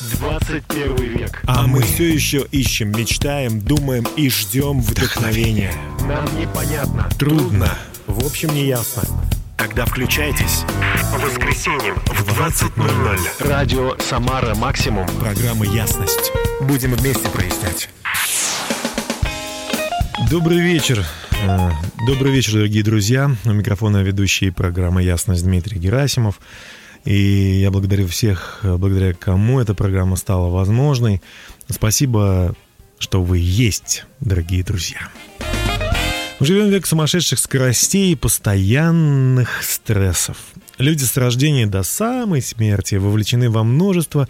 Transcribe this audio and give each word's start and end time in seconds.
21 0.00 0.96
век. 0.96 1.42
А 1.46 1.66
мы 1.66 1.82
все 1.82 2.12
еще 2.12 2.46
ищем, 2.50 2.90
мечтаем, 2.90 3.60
думаем 3.60 4.06
и 4.16 4.30
ждем 4.30 4.80
вдохновения. 4.80 5.72
Нам 6.00 6.24
непонятно. 6.40 7.08
Трудно. 7.18 7.68
В 8.06 8.24
общем, 8.24 8.54
не 8.54 8.66
ясно. 8.66 9.02
Тогда 9.58 9.84
включайтесь. 9.84 10.64
По 11.12 11.18
воскресеньям 11.18 11.96
в 12.06 12.40
20.00. 12.40 13.46
Радио 13.46 13.96
«Самара 13.98 14.54
Максимум». 14.54 15.06
Программа 15.20 15.66
«Ясность». 15.66 16.32
Будем 16.62 16.94
вместе 16.94 17.28
прояснять. 17.28 17.90
Добрый 20.30 20.60
вечер. 20.60 21.04
Э, 21.46 21.70
добрый 22.06 22.32
вечер, 22.32 22.54
дорогие 22.54 22.82
друзья. 22.82 23.30
У 23.44 23.50
микрофона 23.50 23.98
ведущий 23.98 24.50
программы 24.50 25.02
«Ясность» 25.02 25.44
Дмитрий 25.44 25.78
Герасимов. 25.78 26.40
И 27.04 27.60
я 27.60 27.70
благодарю 27.70 28.06
всех, 28.06 28.60
благодаря 28.62 29.14
кому 29.14 29.60
эта 29.60 29.74
программа 29.74 30.16
стала 30.16 30.50
возможной. 30.50 31.22
Спасибо, 31.68 32.54
что 32.98 33.22
вы 33.22 33.38
есть, 33.38 34.04
дорогие 34.20 34.62
друзья. 34.62 35.08
Мы 36.38 36.46
живем 36.46 36.68
в 36.68 36.70
век 36.70 36.86
сумасшедших 36.86 37.38
скоростей 37.38 38.12
и 38.12 38.16
постоянных 38.16 39.62
стрессов. 39.62 40.36
Люди 40.78 41.04
с 41.04 41.16
рождения 41.16 41.66
до 41.66 41.82
самой 41.82 42.40
смерти 42.40 42.94
вовлечены 42.94 43.50
во 43.50 43.62
множество 43.64 44.28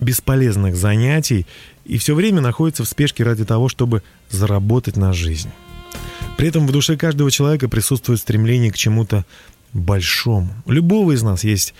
бесполезных 0.00 0.76
занятий 0.76 1.46
и 1.84 1.98
все 1.98 2.14
время 2.14 2.40
находятся 2.40 2.84
в 2.84 2.88
спешке 2.88 3.22
ради 3.22 3.44
того, 3.44 3.68
чтобы 3.68 4.02
заработать 4.28 4.96
на 4.96 5.12
жизнь. 5.12 5.50
При 6.36 6.48
этом 6.48 6.66
в 6.66 6.72
душе 6.72 6.96
каждого 6.96 7.30
человека 7.30 7.68
присутствует 7.68 8.18
стремление 8.18 8.72
к 8.72 8.76
чему-то 8.76 9.24
большому. 9.72 10.50
У 10.66 10.72
любого 10.72 11.12
из 11.12 11.22
нас 11.22 11.44
есть 11.44 11.74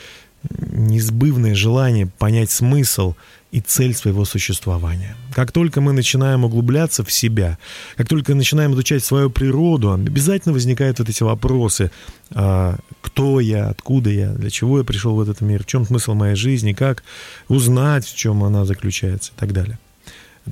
неизбывное 0.48 1.54
желание 1.54 2.06
понять 2.06 2.50
смысл 2.50 3.14
и 3.52 3.60
цель 3.60 3.94
своего 3.94 4.24
существования. 4.24 5.16
Как 5.34 5.50
только 5.52 5.80
мы 5.80 5.92
начинаем 5.92 6.44
углубляться 6.44 7.04
в 7.04 7.10
себя, 7.10 7.58
как 7.96 8.08
только 8.08 8.34
начинаем 8.34 8.74
изучать 8.74 9.04
свою 9.04 9.28
природу, 9.28 9.92
обязательно 9.92 10.52
возникают 10.52 10.98
вот 11.00 11.08
эти 11.08 11.22
вопросы. 11.22 11.90
А, 12.30 12.78
кто 13.00 13.40
я, 13.40 13.68
откуда 13.68 14.10
я, 14.10 14.30
для 14.32 14.50
чего 14.50 14.78
я 14.78 14.84
пришел 14.84 15.16
в 15.16 15.20
этот 15.20 15.40
мир, 15.40 15.64
в 15.64 15.66
чем 15.66 15.84
смысл 15.84 16.14
моей 16.14 16.36
жизни, 16.36 16.72
как 16.72 17.02
узнать, 17.48 18.06
в 18.06 18.16
чем 18.16 18.44
она 18.44 18.64
заключается 18.64 19.32
и 19.36 19.40
так 19.40 19.52
далее. 19.52 19.78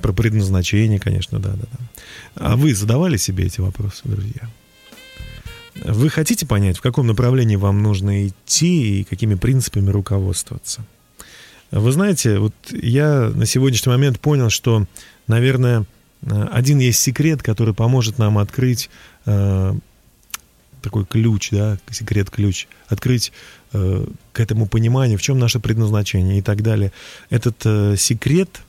Про 0.01 0.13
предназначение, 0.13 0.99
конечно, 0.99 1.39
да-да-да. 1.39 1.85
А 2.35 2.55
вы 2.57 2.75
задавали 2.75 3.17
себе 3.17 3.45
эти 3.45 3.61
вопросы, 3.61 4.01
друзья? 4.03 4.49
Вы 5.83 6.09
хотите 6.09 6.45
понять, 6.45 6.77
в 6.77 6.81
каком 6.81 7.07
направлении 7.07 7.55
вам 7.55 7.81
нужно 7.81 8.27
идти 8.27 9.01
и 9.01 9.03
какими 9.03 9.35
принципами 9.35 9.89
руководствоваться? 9.89 10.85
Вы 11.71 11.91
знаете, 11.91 12.39
вот 12.39 12.53
я 12.71 13.31
на 13.33 13.45
сегодняшний 13.45 13.91
момент 13.91 14.19
понял, 14.19 14.49
что, 14.49 14.85
наверное, 15.27 15.85
один 16.21 16.79
есть 16.79 16.99
секрет, 16.99 17.43
который 17.43 17.73
поможет 17.73 18.17
нам 18.17 18.39
открыть 18.39 18.89
э, 19.25 19.75
такой 20.81 21.05
ключ, 21.05 21.51
да, 21.51 21.77
секрет-ключ, 21.91 22.67
открыть 22.87 23.31
э, 23.73 24.05
к 24.33 24.39
этому 24.39 24.67
пониманию, 24.67 25.17
в 25.17 25.21
чем 25.21 25.39
наше 25.39 25.59
предназначение 25.59 26.39
и 26.39 26.41
так 26.41 26.61
далее. 26.63 26.91
Этот 27.29 27.61
э, 27.65 27.95
секрет 27.97 28.61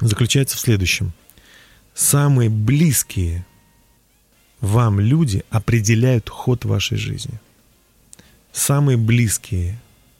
заключается 0.00 0.56
в 0.56 0.60
следующем. 0.60 1.12
Самые 1.94 2.50
близкие 2.50 3.46
вам 4.66 5.00
люди 5.00 5.44
определяют 5.50 6.28
ход 6.28 6.64
вашей 6.64 6.98
жизни. 6.98 7.40
Самые 8.52 8.98
близкие 8.98 9.78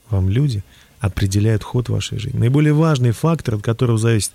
вам 0.08 0.28
люди 0.30 0.62
определяют 1.00 1.62
ход 1.62 1.88
вашей 1.88 2.18
жизни. 2.18 2.38
Наиболее 2.38 2.72
важный 2.72 3.10
фактор, 3.10 3.56
от 3.56 3.62
которого 3.62 3.98
зависит 3.98 4.32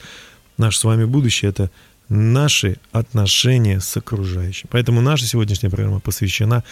наше 0.57 0.79
с 0.79 0.83
вами 0.83 1.05
будущее, 1.05 1.49
это 1.49 1.71
наши 2.09 2.77
отношения 2.91 3.79
с 3.79 3.95
окружающим. 3.95 4.67
Поэтому 4.69 5.01
наша 5.01 5.25
сегодняшняя 5.25 5.69
программа 5.69 6.01
посвящена 6.01 6.63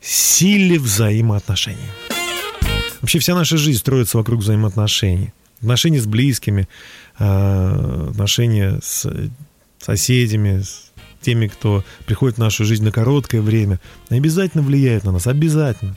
силе 0.00 0.78
взаимоотношений. 0.78 1.90
Вообще 3.00 3.18
вся 3.18 3.34
наша 3.34 3.56
жизнь 3.56 3.80
строится 3.80 4.18
вокруг 4.18 4.40
взаимоотношений. 4.40 5.32
Отношения 5.60 6.00
с 6.00 6.06
близкими, 6.06 6.68
а, 7.18 8.08
отношения 8.10 8.78
с 8.82 9.08
соседями, 9.80 10.60
с 10.60 10.91
теми, 11.22 11.46
кто 11.46 11.84
приходит 12.06 12.36
в 12.36 12.40
нашу 12.40 12.64
жизнь 12.64 12.84
на 12.84 12.92
короткое 12.92 13.40
время, 13.40 13.80
обязательно 14.10 14.62
влияет 14.62 15.04
на 15.04 15.12
нас, 15.12 15.26
обязательно. 15.26 15.96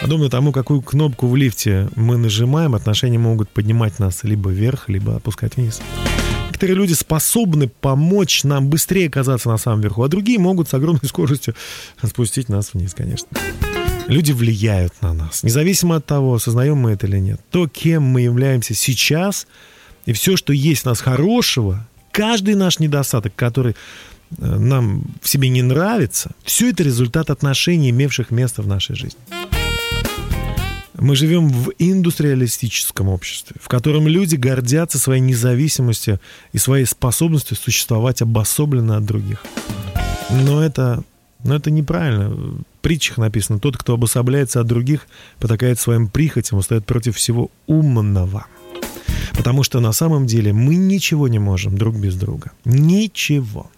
Подобно 0.00 0.30
тому, 0.30 0.52
какую 0.52 0.80
кнопку 0.80 1.26
в 1.26 1.36
лифте 1.36 1.90
мы 1.94 2.16
нажимаем, 2.16 2.74
отношения 2.74 3.18
могут 3.18 3.50
поднимать 3.50 3.98
нас 3.98 4.24
либо 4.24 4.50
вверх, 4.50 4.88
либо 4.88 5.16
опускать 5.16 5.56
вниз. 5.56 5.80
Некоторые 6.48 6.76
люди 6.76 6.92
способны 6.94 7.68
помочь 7.68 8.44
нам 8.44 8.68
быстрее 8.68 9.08
оказаться 9.08 9.48
на 9.48 9.58
самом 9.58 9.82
верху, 9.82 10.02
а 10.02 10.08
другие 10.08 10.38
могут 10.38 10.68
с 10.68 10.74
огромной 10.74 11.06
скоростью 11.06 11.54
спустить 12.02 12.48
нас 12.48 12.72
вниз, 12.72 12.94
конечно. 12.94 13.28
Люди 14.08 14.32
влияют 14.32 14.92
на 15.02 15.12
нас, 15.12 15.42
независимо 15.42 15.96
от 15.96 16.06
того, 16.06 16.34
осознаем 16.34 16.76
мы 16.76 16.92
это 16.92 17.06
или 17.06 17.18
нет. 17.18 17.40
То, 17.50 17.68
кем 17.68 18.02
мы 18.02 18.22
являемся 18.22 18.74
сейчас, 18.74 19.46
и 20.06 20.12
все, 20.12 20.36
что 20.36 20.52
есть 20.52 20.82
в 20.82 20.84
нас 20.86 21.00
хорошего, 21.00 21.86
каждый 22.10 22.54
наш 22.54 22.78
недостаток, 22.78 23.34
который 23.36 23.76
нам 24.38 25.04
в 25.20 25.28
себе 25.28 25.48
не 25.48 25.62
нравится, 25.62 26.32
все 26.44 26.70
это 26.70 26.82
результат 26.82 27.30
отношений, 27.30 27.90
имевших 27.90 28.30
место 28.30 28.62
в 28.62 28.66
нашей 28.66 28.96
жизни. 28.96 29.18
Мы 31.00 31.16
живем 31.16 31.48
в 31.48 31.72
индустриалистическом 31.78 33.08
обществе, 33.08 33.56
в 33.60 33.68
котором 33.68 34.06
люди 34.06 34.36
гордятся 34.36 34.98
своей 34.98 35.22
независимостью 35.22 36.20
и 36.52 36.58
своей 36.58 36.84
способностью 36.84 37.56
существовать 37.56 38.20
обособленно 38.20 38.98
от 38.98 39.06
других. 39.06 39.42
Но 40.30 40.62
это, 40.62 41.02
но 41.42 41.56
это 41.56 41.70
неправильно. 41.70 42.28
В 42.28 42.64
притчах 42.82 43.16
написано, 43.16 43.58
тот, 43.58 43.78
кто 43.78 43.94
обособляется 43.94 44.60
от 44.60 44.66
других, 44.66 45.06
потакает 45.38 45.80
своим 45.80 46.08
прихотям, 46.08 46.58
устает 46.58 46.84
против 46.84 47.16
всего 47.16 47.50
умного. 47.66 48.46
Потому 49.32 49.62
что 49.62 49.80
на 49.80 49.92
самом 49.92 50.26
деле 50.26 50.52
мы 50.52 50.76
ничего 50.76 51.28
не 51.28 51.38
можем 51.38 51.78
друг 51.78 51.96
без 51.96 52.14
друга. 52.14 52.52
Ничего. 52.66 53.70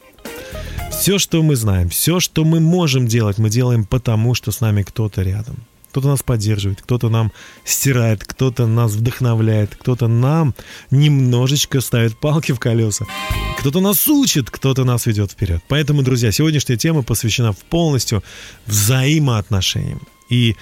Все, 0.90 1.18
что 1.18 1.42
мы 1.42 1.56
знаем, 1.56 1.88
все, 1.88 2.20
что 2.20 2.44
мы 2.44 2.60
можем 2.60 3.06
делать, 3.08 3.38
мы 3.38 3.50
делаем 3.50 3.84
потому, 3.84 4.34
что 4.34 4.52
с 4.52 4.60
нами 4.60 4.82
кто-то 4.82 5.22
рядом. 5.22 5.56
Кто-то 5.90 6.08
нас 6.08 6.22
поддерживает, 6.22 6.80
кто-то 6.80 7.10
нам 7.10 7.32
стирает, 7.64 8.24
кто-то 8.24 8.66
нас 8.66 8.92
вдохновляет, 8.92 9.74
кто-то 9.74 10.08
нам 10.08 10.54
немножечко 10.90 11.80
ставит 11.80 12.16
палки 12.18 12.52
в 12.52 12.58
колеса, 12.58 13.04
кто-то 13.58 13.80
нас 13.80 14.08
учит, 14.08 14.50
кто-то 14.50 14.84
нас 14.84 15.04
ведет 15.04 15.32
вперед. 15.32 15.62
Поэтому, 15.68 16.02
друзья, 16.02 16.32
сегодняшняя 16.32 16.76
тема 16.76 17.02
посвящена 17.02 17.52
полностью 17.68 18.22
взаимоотношениям. 18.66 20.00
И 20.30 20.56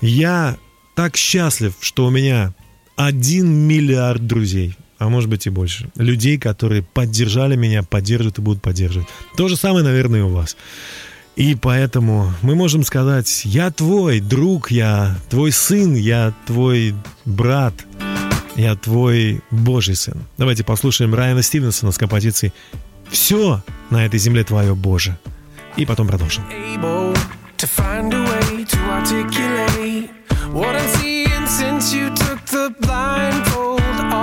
я 0.00 0.56
так 0.94 1.16
счастлив, 1.16 1.74
что 1.80 2.06
у 2.06 2.10
меня 2.10 2.54
один 2.94 3.48
миллиард 3.48 4.26
друзей 4.26 4.76
а 4.98 5.08
может 5.08 5.30
быть 5.30 5.46
и 5.46 5.50
больше. 5.50 5.88
Людей, 5.96 6.38
которые 6.38 6.82
поддержали 6.82 7.56
меня, 7.56 7.82
поддерживают 7.82 8.38
и 8.38 8.42
будут 8.42 8.62
поддерживать. 8.62 9.08
То 9.36 9.48
же 9.48 9.56
самое, 9.56 9.84
наверное, 9.84 10.20
и 10.20 10.22
у 10.22 10.28
вас. 10.28 10.56
И 11.36 11.54
поэтому 11.54 12.32
мы 12.42 12.56
можем 12.56 12.82
сказать, 12.82 13.42
я 13.44 13.70
твой 13.70 14.18
друг, 14.18 14.72
я 14.72 15.16
твой 15.30 15.52
сын, 15.52 15.94
я 15.94 16.34
твой 16.46 16.96
брат, 17.24 17.74
я 18.56 18.74
твой 18.74 19.40
Божий 19.52 19.94
сын. 19.94 20.16
Давайте 20.36 20.64
послушаем 20.64 21.14
Райана 21.14 21.42
Стивенсона 21.42 21.92
с 21.92 21.98
композицией 21.98 22.52
«Все 23.08 23.62
на 23.90 24.04
этой 24.04 24.18
земле 24.18 24.42
твое, 24.42 24.74
Боже». 24.74 25.16
И 25.76 25.86
потом 25.86 26.08
продолжим. 26.08 26.42
What 30.52 30.74
I'm 30.74 30.88
seeing 30.96 31.46
since 31.46 31.92
you 31.92 32.08
took 32.16 32.42
the 32.46 32.74
blindfold 32.80 33.47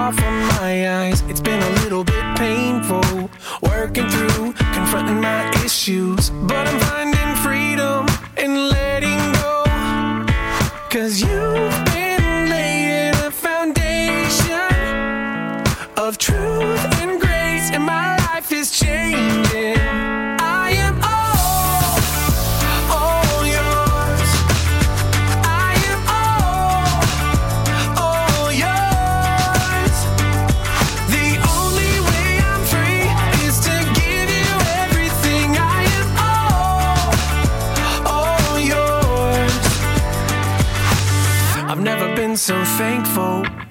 off 0.06 0.20
of 0.20 0.60
my 0.60 0.88
eyes. 0.88 1.22
It's 1.30 1.42
been 1.42 1.60
a 1.60 1.70
little 1.82 2.04
bit 2.04 2.24
painful 2.38 3.30
working 3.64 4.08
through, 4.08 4.54
confronting 4.78 5.20
my 5.20 5.50
issues. 5.66 6.30
But 6.30 6.68
I'm 6.68 6.80
finding 6.82 7.32
freedom 7.46 8.06
in 8.38 8.70
letting 8.70 9.24
go. 9.42 9.64
Cause 10.94 11.22
you've 11.22 11.78
been 11.94 12.50
laying 12.54 13.16
a 13.16 13.32
foundation 13.32 14.54
of 15.98 16.20
truth 16.20 16.84
and 17.02 17.20
grace, 17.20 17.72
and 17.72 17.84
my 17.84 18.16
life 18.28 18.52
is 18.52 18.70
changing. 18.70 20.05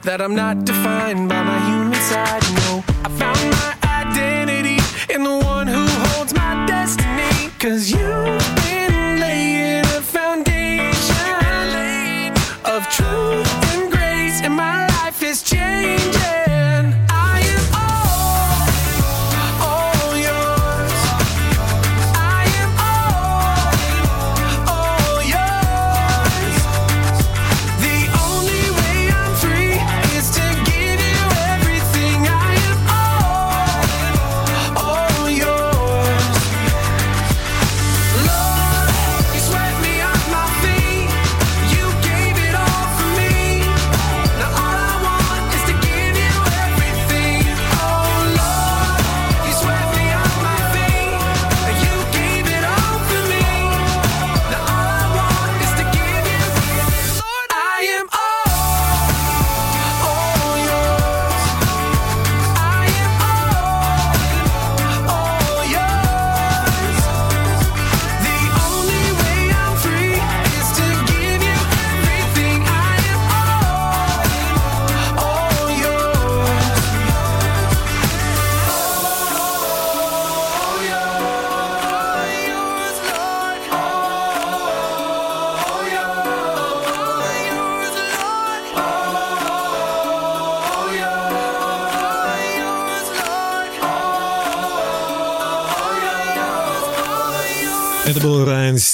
That 0.04 0.20
I'm 0.20 0.34
not 0.34 0.66
defined 0.66 1.30
by 1.30 1.42
my 1.42 1.58
human 1.70 2.00
side. 2.00 2.42
No, 2.60 2.84
I 3.04 3.08
found 3.08 3.50
my 3.50 3.72
identity 4.02 4.78
in 5.12 5.24
the 5.24 5.38
one 5.44 5.66
who 5.66 5.86
holds 6.06 6.34
my 6.34 6.66
destiny. 6.66 7.50
Cause 7.58 7.90
you've 7.90 8.63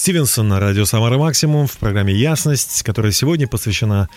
Стивенсон 0.00 0.49
на 0.49 0.58
радио 0.58 0.87
«Самара 0.87 1.19
Максимум» 1.19 1.67
в 1.67 1.76
программе 1.76 2.14
«Ясность», 2.14 2.82
которая 2.85 3.12
сегодня 3.12 3.47
посвящена 3.47 4.08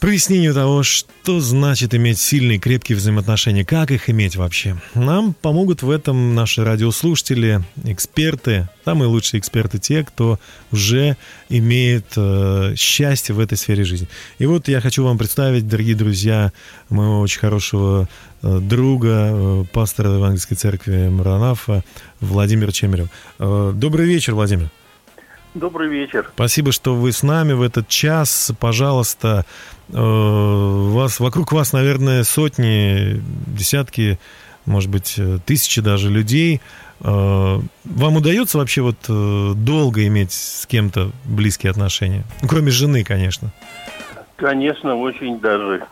прояснению 0.00 0.54
того, 0.54 0.82
что 0.82 1.40
значит 1.40 1.94
иметь 1.94 2.18
сильные, 2.18 2.58
крепкие 2.58 2.96
взаимоотношения, 2.96 3.64
как 3.64 3.90
их 3.90 4.10
иметь 4.10 4.36
вообще. 4.36 4.76
Нам 4.94 5.34
помогут 5.34 5.82
в 5.82 5.90
этом 5.90 6.34
наши 6.34 6.64
радиослушатели, 6.64 7.62
эксперты, 7.84 8.68
самые 8.84 9.08
лучшие 9.08 9.40
эксперты 9.40 9.78
те, 9.78 10.04
кто 10.04 10.38
уже 10.70 11.16
имеет 11.48 12.06
э, 12.16 12.74
счастье 12.76 13.34
в 13.34 13.40
этой 13.40 13.56
сфере 13.56 13.84
жизни. 13.84 14.08
И 14.38 14.46
вот 14.46 14.68
я 14.68 14.80
хочу 14.80 15.04
вам 15.04 15.18
представить, 15.18 15.66
дорогие 15.68 15.96
друзья, 15.96 16.52
моего 16.90 17.20
очень 17.20 17.40
хорошего 17.40 18.08
э, 18.42 18.58
друга, 18.60 19.30
э, 19.32 19.64
пастора 19.72 20.10
Евангельской 20.10 20.56
церкви 20.56 21.08
Маранафа 21.08 21.84
Владимир 22.20 22.72
Чемерев. 22.72 23.08
Э, 23.38 23.72
добрый 23.74 24.06
вечер, 24.06 24.34
Владимир. 24.34 24.70
Добрый 25.56 25.88
вечер. 25.88 26.30
Спасибо, 26.34 26.70
что 26.70 26.94
вы 26.94 27.12
с 27.12 27.22
нами 27.22 27.54
в 27.54 27.62
этот 27.62 27.88
час. 27.88 28.52
Пожалуйста, 28.60 29.46
э, 29.48 29.75
вас, 29.88 31.20
вокруг 31.20 31.52
вас, 31.52 31.72
наверное, 31.72 32.24
сотни, 32.24 33.22
десятки, 33.46 34.18
может 34.64 34.90
быть, 34.90 35.14
э, 35.16 35.38
тысячи 35.46 35.80
даже 35.80 36.10
людей. 36.10 36.60
Э, 37.00 37.60
Вам 37.84 38.16
удается 38.16 38.58
вообще 38.58 38.82
вот 38.82 38.96
э, 39.08 39.52
долго 39.56 40.06
иметь 40.06 40.32
с 40.32 40.66
кем-то 40.66 41.12
близкие 41.24 41.70
отношения? 41.70 42.24
Ну, 42.42 42.48
кроме 42.48 42.70
жены, 42.70 43.04
конечно. 43.04 43.52
Конечно, 44.36 44.96
очень 44.96 45.40
даже 45.40 45.84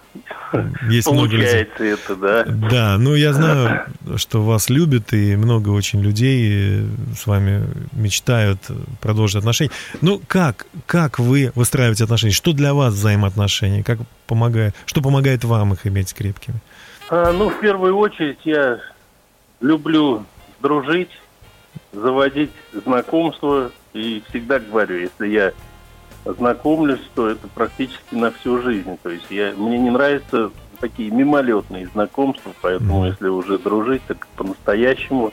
Есть 0.90 1.10
много 1.10 1.28
людей. 1.36 1.64
получается 1.66 1.84
это, 1.84 2.16
да. 2.16 2.44
Да, 2.44 2.96
ну 2.98 3.14
я 3.14 3.32
знаю, 3.32 3.84
что 4.16 4.42
вас 4.42 4.68
любят, 4.68 5.14
и 5.14 5.34
много 5.34 5.70
очень 5.70 6.02
людей 6.02 6.82
э, 6.82 6.86
с 7.16 7.26
вами 7.26 7.64
мечтают 7.92 8.60
продолжить 9.00 9.36
отношения. 9.36 9.70
Ну, 10.02 10.20
как, 10.28 10.66
как 10.84 11.18
вы 11.18 11.52
выстраиваете 11.54 12.04
отношения? 12.04 12.34
Что 12.34 12.52
для 12.52 12.74
вас 12.74 12.92
взаимоотношения? 12.92 13.82
Как 13.82 13.98
помогает, 14.26 14.74
что 14.84 15.00
помогает 15.00 15.44
вам 15.44 15.72
их 15.72 15.86
иметь 15.86 16.12
крепкими? 16.12 16.60
А, 17.08 17.32
ну, 17.32 17.48
в 17.48 17.58
первую 17.60 17.96
очередь 17.96 18.38
я 18.44 18.78
люблю 19.60 20.24
дружить, 20.60 21.10
заводить 21.92 22.50
знакомства 22.84 23.70
и 23.94 24.22
всегда 24.28 24.58
говорю, 24.58 24.98
если 25.00 25.28
я 25.28 25.52
знакомлюсь, 26.24 27.02
то 27.14 27.28
это 27.28 27.46
практически 27.48 28.14
на 28.14 28.30
всю 28.30 28.60
жизнь. 28.62 28.98
То 29.02 29.10
есть 29.10 29.30
я, 29.30 29.52
мне 29.56 29.78
не 29.78 29.90
нравятся 29.90 30.50
такие 30.80 31.10
мимолетные 31.10 31.86
знакомства, 31.88 32.52
поэтому 32.60 33.00
Мгм. 33.00 33.10
если 33.10 33.28
уже 33.28 33.58
дружить, 33.58 34.02
так 34.06 34.26
по-настоящему. 34.36 35.32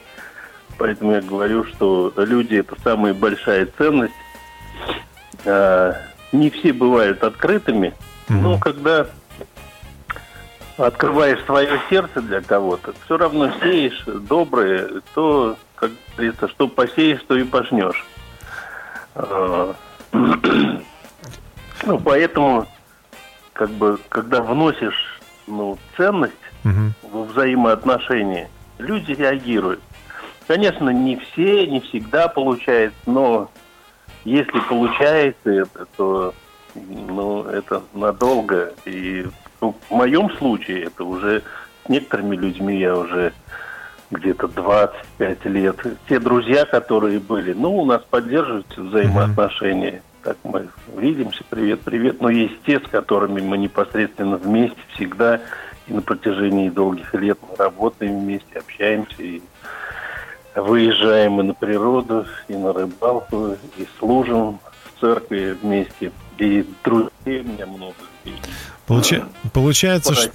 Поэтому 0.77 1.11
я 1.13 1.21
говорю, 1.21 1.63
что 1.65 2.13
люди 2.17 2.55
это 2.55 2.75
самая 2.83 3.13
большая 3.13 3.67
ценность. 3.77 4.13
А, 5.45 5.95
не 6.31 6.49
все 6.49 6.73
бывают 6.73 7.23
открытыми, 7.23 7.94
Мгм. 8.29 8.44
но 8.44 8.57
когда 8.59 9.07
открываешь 10.77 11.44
свое 11.45 11.79
сердце 11.89 12.21
для 12.21 12.41
кого-то, 12.41 12.94
все 13.05 13.17
равно 13.17 13.51
сеешь 13.61 14.03
доброе, 14.05 15.01
то, 15.13 15.57
как 15.75 15.91
говорится, 16.15 16.47
что 16.47 16.67
посеешь, 16.67 17.21
то 17.27 17.35
и 17.37 17.44
пожнешь. 17.44 18.05
Ну, 21.83 21.97
поэтому, 21.99 22.67
как 23.53 23.71
бы, 23.71 23.97
когда 24.09 24.41
вносишь 24.43 25.19
ну, 25.47 25.79
ценность 25.97 26.33
Мгм. 26.63 26.94
во 27.01 27.23
взаимоотношения, 27.23 28.49
люди 28.77 29.13
реагируют. 29.13 29.80
Конечно, 30.47 30.89
не 30.89 31.15
все, 31.15 31.65
не 31.65 31.80
всегда 31.80 32.27
получается, 32.27 32.99
но 33.07 33.49
если 34.25 34.59
получается 34.69 35.49
это, 35.49 35.87
то 35.97 36.35
ну, 36.75 37.44
это 37.45 37.81
надолго. 37.94 38.73
И 38.85 39.25
ну, 39.59 39.75
в 39.89 39.91
моем 39.91 40.30
случае 40.37 40.83
это 40.83 41.03
уже 41.03 41.41
с 41.85 41.89
некоторыми 41.89 42.35
людьми 42.35 42.77
я 42.77 42.95
уже 42.95 43.33
где-то 44.11 44.47
25 44.49 45.45
лет. 45.45 45.77
Те 46.07 46.19
друзья, 46.19 46.65
которые 46.65 47.19
были, 47.19 47.53
ну, 47.53 47.77
у 47.77 47.85
нас 47.85 48.01
поддерживаются 48.09 48.81
взаимоотношения. 48.81 50.03
Так 50.23 50.37
мы 50.44 50.68
видимся, 50.95 51.44
привет, 51.49 51.81
привет. 51.81 52.21
Но 52.21 52.30
есть 52.30 52.61
те, 52.65 52.80
с 52.80 52.83
которыми 52.87 53.41
мы 53.41 53.57
непосредственно 53.57 54.37
вместе 54.37 54.80
всегда 54.94 55.41
и 55.87 55.94
на 55.94 56.01
протяжении 56.01 56.69
долгих 56.69 57.13
лет 57.15 57.39
мы 57.49 57.56
работаем 57.56 58.19
вместе, 58.19 58.59
общаемся 58.59 59.15
и 59.23 59.41
выезжаем 60.56 61.39
и 61.39 61.44
на 61.44 61.53
природу, 61.53 62.25
и 62.47 62.53
на 62.56 62.71
рыбалку, 62.73 63.56
и 63.77 63.87
служим 63.97 64.59
в 64.83 64.99
церкви 64.99 65.57
вместе. 65.61 66.11
И 66.37 66.65
друзей 66.83 67.41
у 67.41 67.44
меня 67.44 67.65
много. 67.65 67.95
И 68.25 68.33
Получа- 68.87 69.25
Получается, 69.53 70.09
по 70.09 70.15
что... 70.15 70.31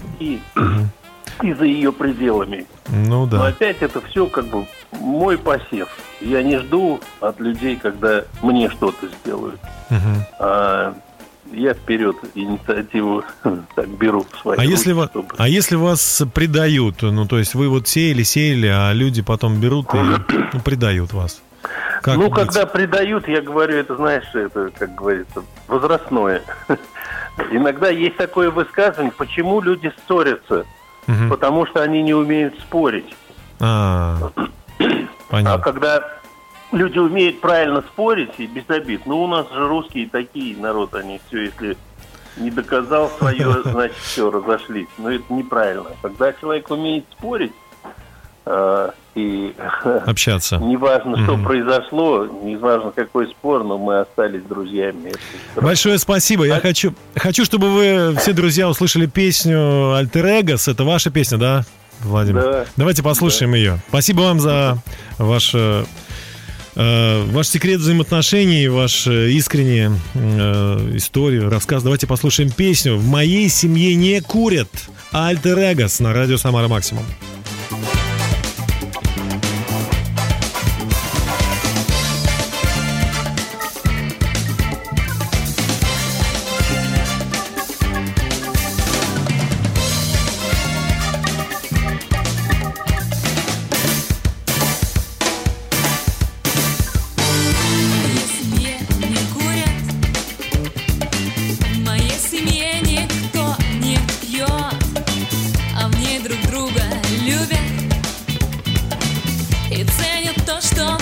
и 1.43 1.52
за 1.52 1.64
ее 1.64 1.93
пределами. 1.93 2.66
Ну 2.88 3.25
Но 3.25 3.26
да. 3.26 3.47
опять 3.47 3.78
это 3.81 4.00
все 4.00 4.26
как 4.26 4.47
бы 4.47 4.66
мой 4.93 5.37
посев. 5.38 5.88
Я 6.21 6.43
не 6.43 6.59
жду 6.59 7.00
от 7.21 7.40
людей, 7.40 7.76
когда 7.76 8.25
мне 8.43 8.71
что-то 8.71 9.09
сделают. 9.09 9.61
Мгм. 9.90 10.25
А 10.38 10.95
я 11.52 11.75
вперед 11.75 12.16
инициативу 12.35 13.25
так 13.75 13.88
беру 13.88 14.26
в 14.31 14.38
свои 14.40 14.59
А 14.59 14.64
если, 14.64 14.90
руки, 14.90 15.00
вас, 15.00 15.11
чтобы- 15.11 15.35
а 15.38 15.49
если 15.49 15.76
вас 15.76 16.23
предают, 16.35 17.02
ну 17.02 17.26
то 17.26 17.38
есть 17.38 17.55
вы 17.55 17.69
вот 17.69 17.87
сеяли, 17.87 18.23
сеяли, 18.23 18.66
а 18.69 18.93
люди 18.93 19.23
потом 19.23 19.61
берут 19.61 19.93
и 19.95 19.99
ну, 20.52 20.61
предают 20.61 21.12
вас? 21.12 21.43
Как 22.02 22.16
ну, 22.16 22.28
быть? 22.31 22.35
когда 22.35 22.66
предают, 22.66 23.26
я 23.28 23.40
говорю, 23.40 23.76
это, 23.76 23.97
знаешь, 23.97 24.26
это, 24.35 24.71
как 24.78 24.95
говорится, 24.95 25.43
возрастное. 25.66 26.43
Иногда 27.50 27.88
есть 27.90 28.16
такое 28.16 28.50
высказывание, 28.50 29.12
почему 29.16 29.61
люди 29.61 29.93
ссорятся, 30.07 30.64
угу. 31.07 31.29
потому 31.31 31.67
что 31.67 31.83
они 31.83 32.03
не 32.03 32.15
умеют 32.15 32.59
спорить. 32.61 33.15
А, 33.61 34.31
а 35.31 35.59
когда 35.59 36.03
люди 36.73 36.99
умеют 36.99 37.41
правильно 37.41 37.83
спорить 37.83 38.33
и 38.39 38.47
без 38.47 38.69
обид, 38.69 39.07
ну 39.07 39.23
у 39.23 39.27
нас 39.27 39.51
же 39.51 39.67
русские 39.67 40.09
такие 40.09 40.57
народ, 40.57 40.95
они 40.95 41.21
все, 41.27 41.45
если 41.45 41.77
не 42.37 42.51
доказал 42.51 43.11
свое, 43.19 43.63
значит 43.65 43.97
все, 43.97 44.31
разошлись. 44.31 44.89
Но 44.99 45.11
это 45.11 45.33
неправильно. 45.33 45.91
Когда 46.03 46.33
человек 46.33 46.71
умеет 46.71 47.05
спорить, 47.13 47.53
а, 48.45 48.95
и 49.16 49.54
общаться. 50.06 50.58
Неважно, 50.58 51.16
что 51.25 51.35
mm-hmm. 51.35 51.44
произошло, 51.44 52.26
неважно, 52.26 52.92
какой 52.92 53.26
спор, 53.28 53.64
но 53.64 53.78
мы 53.78 54.00
остались 54.00 54.42
друзьями. 54.42 55.12
Большое 55.56 55.99
спасибо. 55.99 56.44
Я 56.44 56.56
а- 56.56 56.61
хочу, 56.61 56.94
хочу, 57.16 57.44
чтобы 57.44 57.73
вы 57.73 58.16
все 58.20 58.32
друзья 58.32 58.68
услышали 58.68 59.06
песню 59.06 59.94
Альтерегас. 59.94 60.68
Это 60.68 60.85
ваша 60.85 61.11
песня, 61.11 61.38
да, 61.38 61.64
Владимир? 62.00 62.42
Да. 62.42 62.66
Давайте 62.76 63.02
послушаем 63.02 63.52
да. 63.52 63.56
ее. 63.56 63.78
Спасибо 63.88 64.20
вам 64.20 64.38
за 64.38 64.78
ваше 65.16 65.58
э, 65.58 65.85
э, 66.76 67.25
ваш 67.30 67.49
секрет 67.49 67.80
взаимоотношений, 67.80 68.68
ваш 68.68 69.06
э, 69.06 69.30
искренние 69.30 69.92
э, 70.14 70.90
историю, 70.94 71.49
рассказ. 71.49 71.82
Давайте 71.82 72.06
послушаем 72.06 72.50
песню. 72.50 72.96
В 72.96 73.08
моей 73.08 73.49
семье 73.49 73.94
не 73.94 74.20
курят. 74.20 74.68
Альтер 75.11 75.58
Эгос 75.58 76.00
на 76.00 76.12
радио 76.12 76.37
Самара 76.37 76.68
Максимум. 76.68 77.04
друг 106.28 106.40
друга 106.49 106.83
любят 107.25 107.61
и 109.71 109.85
ценят 109.85 110.35
то, 110.45 110.61
что 110.61 110.96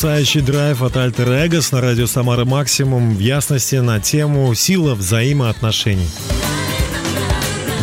потрясающий 0.00 0.42
драйв 0.42 0.82
от 0.84 0.96
Альтер 0.96 1.28
Эгос 1.28 1.72
на 1.72 1.80
радио 1.80 2.06
Самара 2.06 2.44
Максимум 2.44 3.16
в 3.16 3.18
ясности 3.18 3.76
на 3.76 3.98
тему 3.98 4.54
«Сила 4.54 4.94
взаимоотношений». 4.94 6.08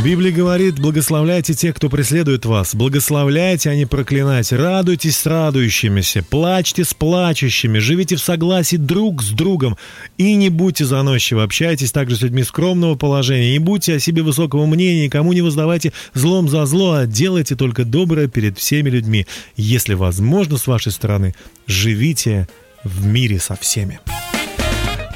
Библия 0.06 0.32
говорит, 0.32 0.78
благословляйте 0.78 1.56
тех, 1.56 1.76
кто 1.76 1.90
преследует 1.90 2.46
вас. 2.46 2.76
Благословляйте, 2.76 3.72
а 3.72 3.76
не 3.76 3.88
проклинайте. 3.88 4.56
Радуйтесь 4.56 5.18
с 5.18 5.26
радующимися. 5.26 6.22
Плачьте 6.22 6.86
с 6.86 6.94
плачущими. 6.94 7.80
Живите 7.80 8.16
в 8.16 8.20
согласии 8.20 8.76
друг 8.76 9.24
с 9.24 9.32
другом. 9.32 9.78
И 10.20 10.36
не 10.36 10.50
будьте 10.50 10.86
заносчивы. 10.86 11.42
Общайтесь 11.42 11.92
также 11.92 12.18
с 12.18 12.22
людьми 12.22 12.44
скромного 12.44 12.94
положения. 12.94 13.54
Не 13.54 13.58
будьте 13.58 13.96
о 13.96 14.00
себе 14.00 14.22
высокого 14.22 14.68
мнения. 14.68 15.06
Никому 15.06 15.34
не 15.34 15.42
воздавайте 15.42 15.92
злом 16.14 16.50
за 16.50 16.68
зло, 16.68 16.92
а 16.94 17.08
делайте 17.08 17.56
только 17.56 17.84
доброе 17.84 18.28
перед 18.28 18.60
всеми 18.60 18.92
людьми. 18.92 19.26
Если 19.58 19.96
возможно 19.96 20.58
с 20.58 20.68
вашей 20.68 20.92
стороны, 20.92 21.34
живите 21.66 22.48
в 22.84 23.08
мире 23.08 23.40
со 23.40 23.56
всеми. 23.56 24.00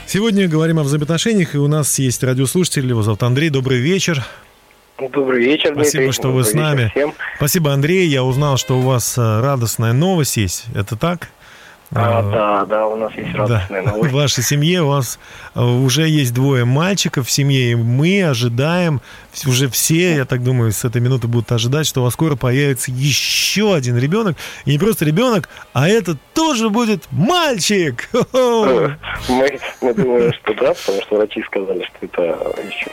Сегодня 0.08 0.48
говорим 0.48 0.80
о 0.80 0.84
взаимоотношениях, 0.84 1.54
и 1.54 1.60
у 1.60 1.68
нас 1.68 2.00
есть 2.00 2.24
радиослушатель, 2.24 2.90
его 2.90 3.04
зовут 3.04 3.22
Андрей. 3.22 3.52
Добрый 3.52 3.82
вечер. 3.82 4.26
Добрый 5.08 5.46
вечер, 5.46 5.74
Спасибо, 5.74 6.04
Дмитрий. 6.04 6.12
что 6.12 6.32
вы 6.32 6.44
с 6.44 6.52
Добрый 6.52 6.64
нами. 6.64 6.90
Всем. 6.90 7.14
Спасибо, 7.38 7.72
Андрей. 7.72 8.08
Я 8.08 8.24
узнал, 8.24 8.58
что 8.58 8.78
у 8.78 8.82
вас 8.82 9.18
э, 9.18 9.40
радостная 9.42 9.94
новость 9.94 10.38
есть. 10.38 10.66
Это 10.76 10.98
так? 10.98 11.30
А, 11.92 12.20
А, 12.20 12.24
да, 12.24 12.66
да, 12.66 12.88
у 12.88 12.96
нас 12.98 13.12
есть 13.16 13.34
радостная 13.34 13.84
да. 13.84 13.92
новость. 13.94 14.12
В 14.12 14.16
вашей 14.16 14.44
семье 14.44 14.84
у 14.84 14.90
вас 14.90 15.18
э, 15.56 15.64
уже 15.64 16.08
есть 16.08 16.34
двое 16.34 16.64
мальчиков 16.66 17.28
в 17.28 17.32
семье, 17.32 17.72
и 17.72 17.76
мы 17.76 18.24
ожидаем, 18.24 19.02
уже 19.48 19.70
все, 19.70 20.18
я 20.18 20.26
так 20.26 20.44
думаю, 20.44 20.72
с 20.72 20.86
этой 20.86 21.02
минуты 21.02 21.28
будут 21.28 21.52
ожидать, 21.52 21.88
что 21.88 22.02
у 22.02 22.04
вас 22.04 22.14
скоро 22.14 22.36
появится 22.36 22.92
еще 22.92 23.74
один 23.74 23.98
ребенок. 23.98 24.38
И 24.66 24.72
не 24.72 24.78
просто 24.78 25.06
ребенок, 25.06 25.50
а 25.74 25.88
это 25.88 26.16
тоже 26.36 26.70
будет 26.70 27.06
мальчик! 27.12 28.08
Мы, 29.30 29.60
мы 29.82 29.94
думаем, 29.94 30.34
что 30.34 30.54
да, 30.54 30.74
потому 30.74 31.02
что 31.02 31.16
врачи 31.16 31.42
сказали, 31.44 31.84
что 31.86 32.06
это 32.06 32.22
еще. 32.68 32.92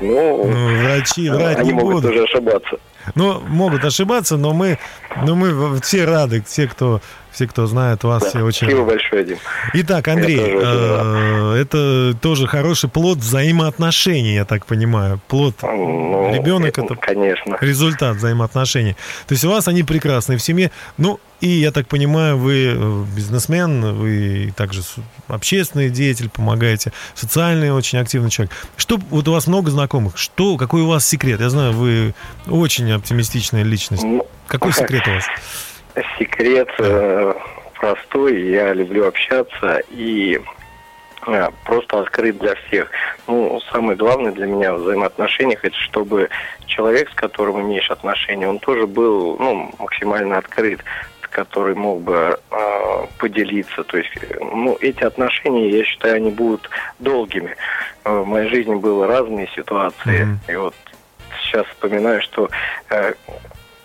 Но 0.00 0.44
Ну, 0.44 0.82
врачи 0.82 1.30
врать 1.30 1.58
они 1.58 1.68
не 1.68 1.74
могут 1.74 1.94
будут. 1.96 2.10
тоже 2.12 2.24
ошибаться. 2.24 2.76
Ну, 3.14 3.40
могут 3.40 3.84
ошибаться, 3.84 4.36
но 4.36 4.52
мы, 4.52 4.78
но 5.24 5.36
мы 5.36 5.80
все 5.80 6.04
рады, 6.04 6.42
все, 6.44 6.66
кто, 6.66 7.00
все, 7.30 7.46
кто 7.46 7.66
знает 7.66 8.02
вас, 8.02 8.22
Да. 8.24 8.28
все 8.30 8.38
очень 8.42 8.66
Спасибо 8.66 8.80
рады. 8.80 8.90
большое, 8.92 9.24
Дим. 9.24 9.38
Итак, 9.74 10.08
Андрей, 10.08 10.38
тоже 10.38 10.58
э, 10.60 11.54
это 11.62 12.14
тоже 12.20 12.46
хороший 12.48 12.90
плод 12.90 13.18
взаимоотношений, 13.18 14.34
я 14.34 14.44
так 14.44 14.66
понимаю. 14.66 15.20
Плод 15.28 15.54
Ну, 15.62 16.34
ребенок 16.34 16.76
это 16.78 16.96
Конечно. 16.96 17.56
результат 17.60 18.16
взаимоотношений. 18.16 18.96
То 19.28 19.34
есть 19.34 19.44
у 19.44 19.50
вас 19.50 19.68
они 19.68 19.84
прекрасные 19.84 20.36
в 20.38 20.42
семье. 20.42 20.72
Ну, 20.98 21.20
и 21.40 21.48
я 21.48 21.70
так 21.70 21.86
понимаю, 21.86 22.38
вы 22.38 22.74
э, 22.74 23.04
бизнесмен, 23.14 23.94
вы 23.94 24.54
также 24.56 24.80
общественный 25.28 25.90
деятель, 25.90 26.30
помогаете, 26.30 26.92
социальный 27.14 27.72
очень 27.72 27.98
активный 27.98 28.30
человек. 28.30 28.54
Что, 28.76 28.96
вот 29.10 29.28
у 29.28 29.32
вас 29.32 29.46
много 29.46 29.70
знакомых, 29.70 30.16
что, 30.16 30.56
какой 30.56 30.82
у 30.82 30.88
вас 30.88 31.06
секрет? 31.06 31.40
Я 31.40 31.50
знаю, 31.50 31.72
вы 31.72 32.14
очень 32.46 32.90
оптимистичная 32.90 33.64
личность. 33.64 34.02
Ну, 34.02 34.26
Какой 34.46 34.72
секрет 34.74 35.06
у 35.06 35.10
вас? 35.10 35.24
Секрет 36.18 36.68
э, 36.78 37.34
простой. 37.78 38.42
Я 38.50 38.72
люблю 38.72 39.06
общаться 39.06 39.82
и 39.90 40.40
э, 41.26 41.48
просто 41.64 42.00
открыт 42.00 42.38
для 42.38 42.54
всех. 42.54 42.90
Ну, 43.26 43.60
самое 43.72 43.96
главное 43.96 44.32
для 44.32 44.46
меня 44.46 44.74
в 44.74 44.82
взаимоотношениях, 44.82 45.64
это 45.64 45.76
чтобы 45.76 46.30
человек, 46.66 47.10
с 47.10 47.14
которым 47.14 47.60
имеешь 47.62 47.90
отношения, 47.90 48.48
он 48.48 48.58
тоже 48.58 48.86
был 48.86 49.36
ну, 49.38 49.74
максимально 49.78 50.38
открыт 50.38 50.80
который 51.36 51.74
мог 51.74 52.00
бы 52.00 52.38
э, 52.50 53.06
поделиться. 53.18 53.84
То 53.84 53.98
есть, 53.98 54.10
ну, 54.40 54.78
эти 54.80 55.04
отношения, 55.04 55.68
я 55.68 55.84
считаю, 55.84 56.16
они 56.16 56.30
будут 56.30 56.70
долгими. 56.98 57.54
Э, 58.04 58.20
в 58.20 58.26
моей 58.26 58.48
жизни 58.48 58.74
были 58.74 59.06
разные 59.06 59.46
ситуации. 59.54 60.24
Мгм. 60.24 60.40
И 60.48 60.56
вот 60.56 60.74
сейчас 61.42 61.66
вспоминаю, 61.66 62.22
что 62.22 62.48
э, 62.88 63.12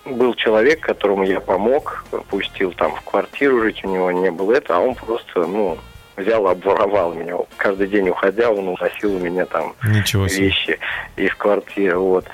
был 0.06 0.34
человек, 0.36 0.80
которому 0.80 1.24
я 1.24 1.42
помог, 1.42 2.06
пустил 2.30 2.72
там 2.72 2.96
в 2.96 3.02
квартиру 3.02 3.62
жить, 3.64 3.84
у 3.84 3.90
него 3.90 4.12
не 4.12 4.32
было 4.32 4.54
это, 4.54 4.78
а 4.78 4.80
он 4.80 4.96
просто, 4.96 5.46
ну, 5.46 5.78
взял, 6.16 6.48
обворовал 6.48 7.14
меня. 7.14 7.36
Каждый 7.58 7.88
день 7.88 8.08
уходя, 8.08 8.50
он 8.50 8.70
уносил 8.70 9.14
у 9.14 9.20
меня 9.20 9.46
там 9.46 9.74
Ничего 9.84 10.30
себе. 10.30 10.46
вещи 10.46 10.80
из 11.18 11.36
квартиры, 11.36 11.98
вот. 11.98 12.26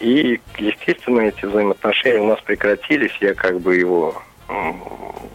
И, 0.00 0.40
естественно, 0.56 1.20
эти 1.20 1.44
взаимоотношения 1.44 2.20
у 2.20 2.28
нас 2.28 2.40
прекратились, 2.40 3.12
я 3.20 3.34
как 3.34 3.60
бы 3.60 3.76
его 3.76 4.22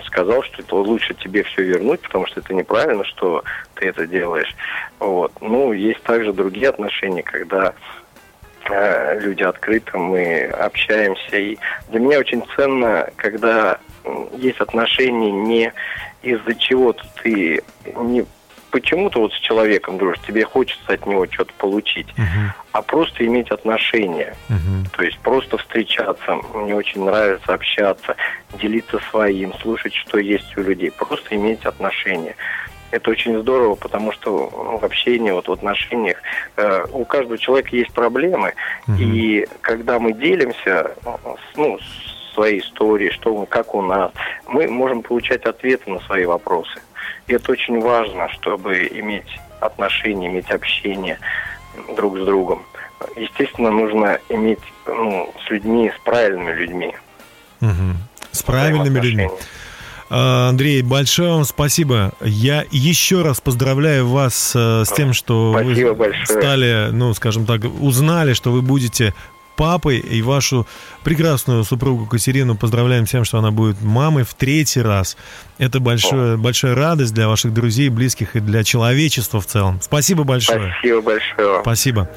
сказал, 0.05 0.41
что 0.43 0.61
это 0.61 0.75
лучше 0.75 1.13
тебе 1.13 1.43
все 1.43 1.63
вернуть, 1.63 2.01
потому 2.01 2.25
что 2.25 2.39
это 2.39 2.53
неправильно, 2.53 3.03
что 3.03 3.43
ты 3.75 3.87
это 3.87 4.07
делаешь. 4.07 4.55
Вот. 4.99 5.31
Ну, 5.41 5.73
есть 5.73 6.01
также 6.03 6.33
другие 6.33 6.69
отношения, 6.69 7.23
когда 7.23 7.73
э, 8.69 9.19
люди 9.19 9.43
открыто, 9.43 9.97
мы 9.97 10.45
общаемся. 10.45 11.37
И 11.37 11.57
для 11.89 11.99
меня 11.99 12.19
очень 12.19 12.43
ценно, 12.55 13.09
когда 13.15 13.79
есть 14.37 14.59
отношения 14.59 15.31
не 15.31 15.73
из-за 16.23 16.55
чего-то 16.55 17.03
ты 17.21 17.61
не 17.95 18.25
почему-то 18.71 19.21
вот 19.21 19.33
с 19.33 19.37
человеком 19.39 19.97
дружишь, 19.97 20.19
тебе 20.27 20.43
хочется 20.43 20.93
от 20.93 21.05
него 21.05 21.25
что-то 21.31 21.53
получить, 21.57 22.07
Мгм, 22.17 22.53
а 22.71 22.81
просто 22.81 23.25
иметь 23.25 23.49
отношения. 23.51 24.35
мгм. 24.49 24.85
То 24.95 25.03
есть 25.03 25.17
просто 25.19 25.57
встречаться, 25.57 26.35
мне 26.53 26.75
очень 26.75 27.03
нравится 27.03 27.53
общаться, 27.53 28.15
делиться 28.59 28.99
своим, 29.09 29.53
слушать, 29.61 29.93
что 29.93 30.17
есть 30.19 30.55
у 30.57 30.61
людей, 30.61 30.91
просто 30.91 31.35
иметь 31.35 31.65
отношения. 31.65 32.35
Это 32.91 33.11
очень 33.11 33.37
здорово, 33.41 33.75
потому 33.75 34.13
что 34.13 34.49
ну, 34.53 34.77
в 34.77 34.83
общении, 34.85 35.31
вот 35.31 35.47
в 35.47 35.51
отношениях 35.51 36.17
э, 36.55 36.85
у 36.93 37.03
каждого 37.03 37.37
человека 37.37 37.75
есть 37.75 37.91
проблемы, 37.93 38.53
Мгм. 38.87 38.97
и 39.01 39.45
когда 39.61 39.99
мы 39.99 40.13
делимся 40.13 40.91
с- 41.03 41.57
ну, 41.57 41.77
своей 42.33 42.59
историей, 42.61 43.09
что 43.11 43.35
мы- 43.35 43.45
как 43.47 43.73
у 43.75 43.81
нас, 43.81 44.11
мы 44.47 44.67
можем 44.69 45.01
получать 45.01 45.43
ответы 45.45 45.89
на 45.89 45.99
свои 46.01 46.25
вопросы. 46.25 46.79
И 47.27 47.33
это 47.33 47.51
очень 47.51 47.79
важно, 47.81 48.29
чтобы 48.29 48.87
иметь 48.87 49.39
отношения, 49.59 50.27
иметь 50.27 50.49
общение 50.49 51.19
друг 51.95 52.17
с 52.17 52.25
другом. 52.25 52.63
Естественно, 53.15 53.69
нужно 53.69 54.19
иметь 54.29 54.59
ну, 54.85 55.33
с 55.45 55.49
людьми, 55.49 55.91
с 55.95 55.99
правильными 56.03 56.51
людьми. 56.53 56.95
Мгм. 57.59 57.97
С 58.31 58.43
правильными 58.43 58.99
людьми. 58.99 59.29
А, 60.09 60.49
Андрей, 60.49 60.81
большое 60.83 61.31
вам 61.33 61.43
спасибо. 61.43 62.13
Я 62.21 62.65
еще 62.71 63.23
раз 63.23 63.41
поздравляю 63.41 64.07
вас 64.07 64.53
э, 64.55 64.83
с 64.85 64.91
тем, 64.93 65.13
что 65.13 65.53
Спасибо 65.53 65.89
вы 65.89 65.95
большое. 65.95 66.25
стали, 66.25 66.87
ну, 66.91 67.13
скажем 67.13 67.45
так, 67.45 67.61
узнали, 67.81 68.33
что 68.33 68.51
вы 68.51 68.61
будете 68.61 69.13
папой, 69.57 69.97
и 69.97 70.21
вашу 70.21 70.65
прекрасную 71.03 71.63
супругу 71.65 72.05
Катерину 72.05 72.55
поздравляем 72.55 73.05
с 73.05 73.09
тем, 73.09 73.25
что 73.25 73.39
она 73.39 73.51
будет 73.51 73.81
мамой 73.81 74.23
в 74.23 74.33
третий 74.33 74.81
раз. 74.81 75.17
Это 75.57 75.79
большое, 75.79 76.37
большая 76.37 76.75
радость 76.75 77.13
для 77.13 77.27
ваших 77.27 77.53
друзей, 77.53 77.89
близких 77.89 78.35
и 78.35 78.39
для 78.39 78.63
человечества 78.63 79.41
в 79.41 79.45
целом. 79.45 79.79
Спасибо 79.81 80.23
большое. 80.23 80.73
Спасибо 80.79 81.01
большое. 81.01 81.61
Спасибо. 81.61 82.09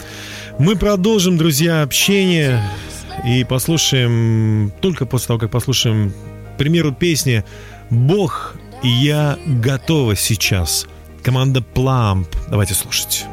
Мы 0.58 0.76
продолжим, 0.76 1.36
друзья, 1.36 1.82
общение 1.82 2.62
и 3.24 3.42
послушаем, 3.44 4.72
только 4.80 5.06
после 5.06 5.28
того, 5.28 5.40
как 5.40 5.50
послушаем, 5.50 6.12
к 6.54 6.58
примеру, 6.58 6.92
песни 6.92 7.44
«Бог 7.90 8.54
и 8.82 8.88
я 8.88 9.38
готова 9.46 10.14
сейчас». 10.14 10.86
Команда 11.22 11.60
Пламп. 11.60 12.28
Давайте 12.48 12.74
слушать. 12.74 13.26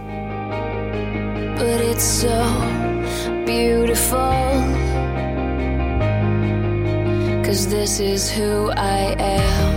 but 1.57 1.81
it's 1.81 2.03
so 2.03 2.86
beautiful. 3.47 4.17
Cause 7.45 7.69
this 7.69 8.01
is 8.01 8.29
who 8.29 8.69
I 8.71 9.15
am. 9.17 9.76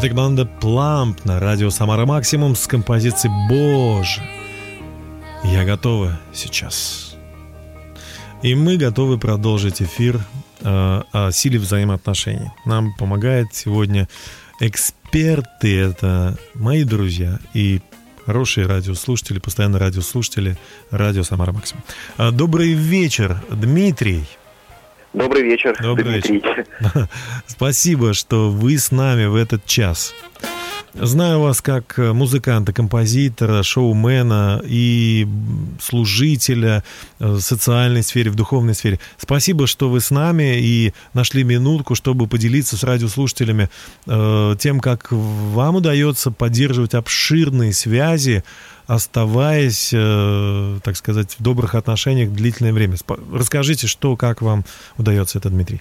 Это 0.00 0.08
команда 0.08 0.46
Пламп 0.46 1.26
на 1.26 1.38
радио 1.38 1.68
Самара 1.68 2.06
Максимум 2.06 2.56
с 2.56 2.66
композицией 2.66 3.34
«Боже». 3.50 4.22
Я 5.44 5.66
готова 5.66 6.18
сейчас. 6.32 7.18
И 8.40 8.54
мы 8.54 8.78
готовы 8.78 9.18
продолжить 9.18 9.82
эфир 9.82 10.18
э, 10.62 11.02
о 11.12 11.30
силе 11.32 11.58
взаимоотношений. 11.58 12.50
Нам 12.64 12.94
помогает 12.94 13.48
сегодня 13.52 14.08
эксперты, 14.58 15.78
это 15.78 16.38
мои 16.54 16.84
друзья 16.84 17.38
и 17.52 17.82
хорошие 18.24 18.66
радиослушатели, 18.66 19.38
постоянно 19.38 19.78
радиослушатели 19.78 20.56
радио 20.90 21.24
Самара 21.24 21.52
Максимум. 21.52 21.84
А, 22.16 22.30
Добрый 22.30 22.72
вечер, 22.72 23.42
Дмитрий. 23.50 24.24
Добрый 25.12 25.42
вечер, 25.42 25.76
Добрый 25.82 26.20
Дмитрий. 26.20 26.42
Спасибо, 27.46 28.14
что 28.14 28.50
вы 28.50 28.78
с 28.78 28.92
нами 28.92 29.26
в 29.26 29.34
этот 29.34 29.64
час. 29.66 30.14
Знаю 30.94 31.40
вас 31.40 31.60
как 31.60 31.98
музыканта, 31.98 32.72
композитора, 32.72 33.62
шоумена 33.62 34.60
и 34.64 35.26
служителя 35.80 36.82
э, 37.20 37.26
в 37.28 37.40
социальной 37.40 38.02
сфере, 38.02 38.30
в 38.30 38.34
духовной 38.34 38.74
сфере. 38.74 38.98
Спасибо, 39.16 39.68
что 39.68 39.88
вы 39.88 40.00
с 40.00 40.10
нами 40.10 40.58
и 40.58 40.92
нашли 41.12 41.44
минутку, 41.44 41.94
чтобы 41.94 42.26
поделиться 42.26 42.76
с 42.76 42.82
радиослушателями 42.82 43.68
э, 44.06 44.56
тем, 44.58 44.80
как 44.80 45.08
вам 45.10 45.76
удается 45.76 46.32
поддерживать 46.32 46.94
обширные 46.94 47.72
связи, 47.72 48.42
оставаясь, 48.90 49.92
э, 49.94 50.78
так 50.82 50.96
сказать, 50.96 51.36
в 51.38 51.42
добрых 51.42 51.76
отношениях 51.76 52.30
длительное 52.30 52.72
время. 52.72 52.96
Расскажите, 53.32 53.86
что, 53.86 54.16
как 54.16 54.42
вам 54.42 54.64
удается 54.98 55.38
это, 55.38 55.48
Дмитрий? 55.48 55.80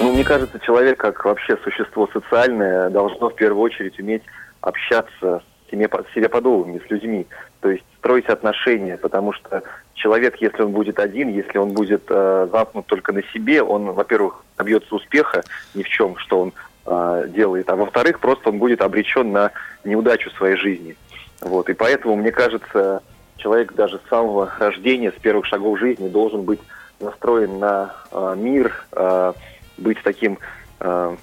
Ну, 0.00 0.12
мне 0.12 0.24
кажется, 0.24 0.58
человек, 0.58 0.98
как 0.98 1.24
вообще 1.24 1.56
существо 1.62 2.08
социальное, 2.12 2.90
должно 2.90 3.30
в 3.30 3.36
первую 3.36 3.62
очередь 3.62 4.00
уметь 4.00 4.22
общаться 4.60 5.40
с 5.68 5.70
себе, 5.70 5.88
с 5.88 6.14
себе 6.14 6.28
подобными, 6.28 6.82
с 6.84 6.90
людьми. 6.90 7.28
То 7.60 7.70
есть 7.70 7.84
строить 7.98 8.26
отношения, 8.26 8.96
потому 8.96 9.32
что 9.32 9.62
человек, 9.94 10.36
если 10.40 10.62
он 10.62 10.72
будет 10.72 10.98
один, 10.98 11.28
если 11.28 11.58
он 11.58 11.74
будет 11.74 12.02
э, 12.08 12.48
замкнут 12.50 12.86
только 12.86 13.12
на 13.12 13.22
себе, 13.32 13.62
он, 13.62 13.92
во-первых, 13.92 14.44
добьется 14.58 14.96
успеха 14.96 15.44
ни 15.74 15.84
в 15.84 15.88
чем, 15.88 16.16
что 16.18 16.40
он 16.40 16.52
э, 16.86 17.28
делает, 17.28 17.70
а 17.70 17.76
во-вторых, 17.76 18.18
просто 18.18 18.48
он 18.48 18.58
будет 18.58 18.80
обречен 18.80 19.30
на 19.30 19.52
неудачу 19.84 20.30
своей 20.30 20.56
жизни. 20.56 20.96
Вот. 21.40 21.68
И 21.68 21.74
поэтому, 21.74 22.16
мне 22.16 22.32
кажется, 22.32 23.02
человек 23.36 23.74
даже 23.74 24.00
с 24.04 24.08
самого 24.08 24.50
рождения, 24.58 25.12
с 25.12 25.20
первых 25.20 25.46
шагов 25.46 25.78
жизни 25.78 26.08
должен 26.08 26.42
быть 26.42 26.60
настроен 27.00 27.58
на 27.58 27.94
э, 28.10 28.34
мир, 28.36 28.86
э, 28.92 29.32
быть 29.76 29.98
таким, 30.02 30.38
э, 30.80 31.16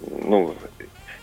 ну, 0.00 0.54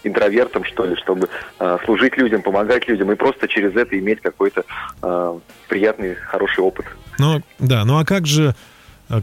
интровертом, 0.03 0.63
что 0.63 0.85
ли, 0.85 0.95
чтобы 0.95 1.29
э, 1.59 1.77
служить 1.85 2.17
людям, 2.17 2.41
помогать 2.41 2.87
людям 2.87 3.11
и 3.11 3.15
просто 3.15 3.47
через 3.47 3.75
это 3.75 3.97
иметь 3.97 4.21
какой-то 4.21 4.63
э, 5.01 5.39
приятный, 5.67 6.15
хороший 6.15 6.63
опыт. 6.63 6.85
Ну, 7.19 7.41
да, 7.59 7.83
ну 7.83 7.99
а 7.99 8.05
как 8.05 8.25
же, 8.25 8.55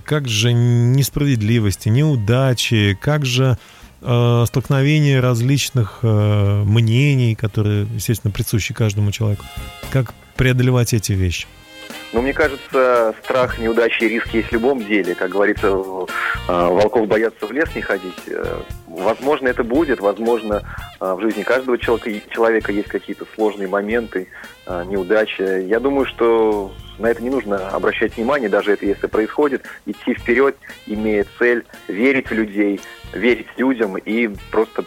как 0.05 0.29
же 0.29 0.53
несправедливости, 0.53 1.89
неудачи, 1.89 2.99
как 3.01 3.25
же 3.25 3.57
э, 4.05 4.45
столкновение 4.47 5.21
различных 5.21 6.01
э, 6.03 6.63
мнений, 6.65 7.35
которые, 7.35 7.87
естественно, 7.95 8.33
присущи 8.33 8.75
каждому 8.75 9.11
человеку? 9.11 9.45
Как 9.91 10.15
преодолевать 10.37 10.95
эти 10.95 11.13
вещи? 11.13 11.47
Но 12.15 12.23
мне 12.23 12.33
кажется, 12.33 13.13
страх, 13.25 13.59
неудачи 13.59 14.05
и 14.05 14.09
риски 14.09 14.37
есть 14.37 14.51
в 14.51 14.53
любом 14.53 14.85
деле. 14.85 15.17
Как 15.17 15.31
говорится, 15.31 15.67
э, 15.67 16.07
волков 16.47 17.09
боятся 17.09 17.45
в 17.45 17.51
лес 17.51 17.69
не 17.75 17.83
ходить. 17.83 18.15
Э, 18.29 18.63
Возможно, 18.87 19.49
это 19.49 19.65
будет, 19.65 19.99
возможно, 19.99 20.63
э, 21.01 21.15
в 21.15 21.21
жизни 21.21 21.43
каждого 21.43 21.77
человека, 21.77 22.31
человека 22.31 22.71
есть 22.71 22.87
какие-то 22.89 23.27
сложные 23.35 23.67
моменты, 23.67 24.29
неудачи. 24.67 25.67
Я 25.67 25.81
думаю, 25.81 26.07
что 26.07 26.73
на 26.99 27.09
это 27.09 27.21
не 27.23 27.29
нужно 27.29 27.69
обращать 27.71 28.17
внимание, 28.17 28.49
даже 28.49 28.73
это 28.73 28.87
если 28.87 29.09
происходит, 29.09 29.65
идти 29.85 30.15
вперед, 30.15 30.57
имея 30.87 31.27
цель, 31.39 31.65
верить 31.89 32.31
в 32.31 32.33
людей, 32.33 32.81
верить 33.15 33.47
людям 33.57 33.97
и 33.97 34.29
просто 34.51 34.85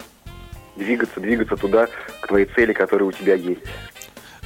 двигаться, 0.75 1.19
двигаться 1.19 1.55
туда, 1.55 1.87
к 2.21 2.27
твоей 2.27 2.45
цели, 2.45 2.73
которая 2.73 3.09
у 3.09 3.11
тебя 3.11 3.35
есть. 3.35 3.61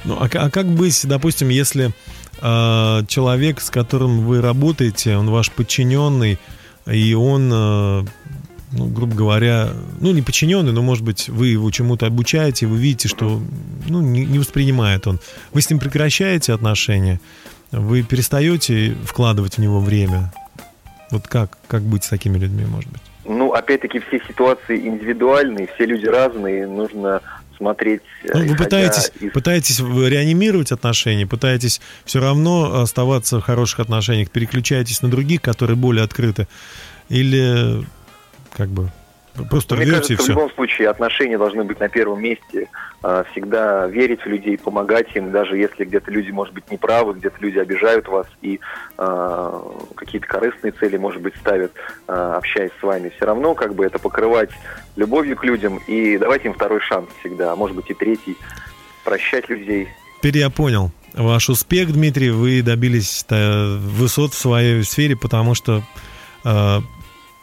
Ну, 0.04 0.16
а, 0.18 0.28
а 0.32 0.50
как 0.50 0.66
быть, 0.66 1.06
допустим, 1.06 1.48
если 1.48 1.92
э, 2.40 3.06
человек, 3.06 3.60
с 3.60 3.70
которым 3.70 4.26
вы 4.26 4.40
работаете, 4.40 5.16
он 5.16 5.30
ваш 5.30 5.50
подчиненный, 5.50 6.38
и 6.86 7.14
он, 7.14 7.50
э, 7.52 8.04
ну, 8.72 8.86
грубо 8.86 9.14
говоря, 9.14 9.70
ну, 10.00 10.12
не 10.12 10.22
подчиненный, 10.22 10.72
но, 10.72 10.82
может 10.82 11.04
быть, 11.04 11.28
вы 11.28 11.48
его 11.48 11.70
чему-то 11.70 12.06
обучаете, 12.06 12.66
вы 12.66 12.78
видите, 12.78 13.08
что, 13.08 13.40
ну, 13.88 14.00
не, 14.00 14.24
не 14.24 14.38
воспринимает 14.38 15.06
он. 15.06 15.20
Вы 15.52 15.62
с 15.62 15.70
ним 15.70 15.78
прекращаете 15.78 16.52
отношения, 16.52 17.20
вы 17.70 18.02
перестаете 18.02 18.96
вкладывать 19.04 19.54
в 19.54 19.58
него 19.58 19.80
время. 19.80 20.32
Вот 21.10 21.28
как, 21.28 21.58
как 21.68 21.82
быть 21.82 22.04
с 22.04 22.08
такими 22.08 22.38
людьми, 22.38 22.64
может 22.64 22.90
быть? 22.90 23.02
Ну, 23.24 23.52
опять-таки, 23.52 24.00
все 24.00 24.20
ситуации 24.26 24.78
индивидуальные, 24.86 25.68
все 25.74 25.86
люди 25.86 26.06
разные, 26.06 26.66
нужно 26.66 27.20
смотреть... 27.56 28.02
э, 28.24 28.30
Ну, 28.34 28.46
вы 28.46 28.56
пытаетесь, 28.56 29.12
из- 29.20 29.32
пытаетесь 29.32 29.78
реанимировать 29.80 30.72
отношения, 30.72 31.26
пытаетесь 31.26 31.80
все 32.04 32.20
равно 32.20 32.80
оставаться 32.82 33.38
в 33.38 33.42
хороших 33.42 33.80
отношениях, 33.80 34.30
переключаетесь 34.30 35.02
на 35.02 35.08
других, 35.10 35.40
которые 35.42 35.76
более 35.76 36.02
открыты, 36.04 36.48
или 37.08 37.84
как 38.56 38.68
бы 38.68 38.90
просто 39.50 39.76
Мне 39.76 39.86
кажется, 39.86 40.12
и 40.12 40.16
в 40.16 40.20
все. 40.20 40.32
любом 40.32 40.50
случае 40.52 40.88
отношения 40.88 41.38
должны 41.38 41.64
быть 41.64 41.80
на 41.80 41.88
первом 41.88 42.22
месте. 42.22 42.68
А, 43.02 43.24
Всегда 43.32 43.86
верить 43.86 44.20
в 44.20 44.26
людей, 44.26 44.58
помогать 44.58 45.14
им, 45.16 45.32
даже 45.32 45.56
если 45.56 45.84
где-то 45.84 46.10
люди, 46.10 46.30
может 46.30 46.54
быть, 46.54 46.70
неправы, 46.70 47.14
где-то 47.14 47.36
люди 47.40 47.58
обижают 47.58 48.08
вас 48.08 48.26
и 48.42 48.60
а, 48.98 49.62
какие-то 49.94 50.26
корыстные 50.26 50.72
цели, 50.72 50.96
может 50.96 51.20
быть, 51.22 51.34
ставят, 51.36 51.72
а, 52.06 52.36
общаясь 52.36 52.72
с 52.78 52.82
вами. 52.82 53.12
Все 53.16 53.26
равно 53.26 53.54
как 53.54 53.74
бы 53.74 53.84
это 53.84 53.98
покрывать 53.98 54.50
любовью 54.96 55.36
к 55.36 55.44
людям 55.44 55.78
и 55.86 56.18
давать 56.18 56.44
им 56.44 56.54
второй 56.54 56.80
шанс 56.80 57.08
всегда, 57.20 57.52
а 57.52 57.56
может 57.56 57.76
быть 57.76 57.90
и 57.90 57.94
третий. 57.94 58.36
Прощать 59.04 59.48
людей. 59.48 59.88
Теперь 60.18 60.38
я 60.38 60.50
понял. 60.50 60.92
Ваш 61.14 61.48
успех, 61.48 61.92
Дмитрий, 61.92 62.30
вы 62.30 62.62
добились 62.62 63.26
э, 63.28 63.76
высот 63.76 64.32
в 64.32 64.38
своей 64.38 64.82
сфере, 64.84 65.16
потому 65.16 65.54
что 65.54 65.82
э, 66.44 66.78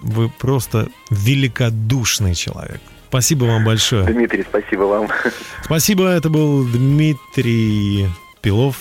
вы 0.01 0.29
просто 0.29 0.88
великодушный 1.09 2.35
человек. 2.35 2.81
Спасибо 3.09 3.45
вам 3.45 3.65
большое. 3.65 4.05
Дмитрий, 4.05 4.43
спасибо 4.47 4.83
вам. 4.83 5.09
Спасибо, 5.63 6.07
это 6.09 6.29
был 6.29 6.63
Дмитрий 6.65 8.07
Пилов, 8.41 8.75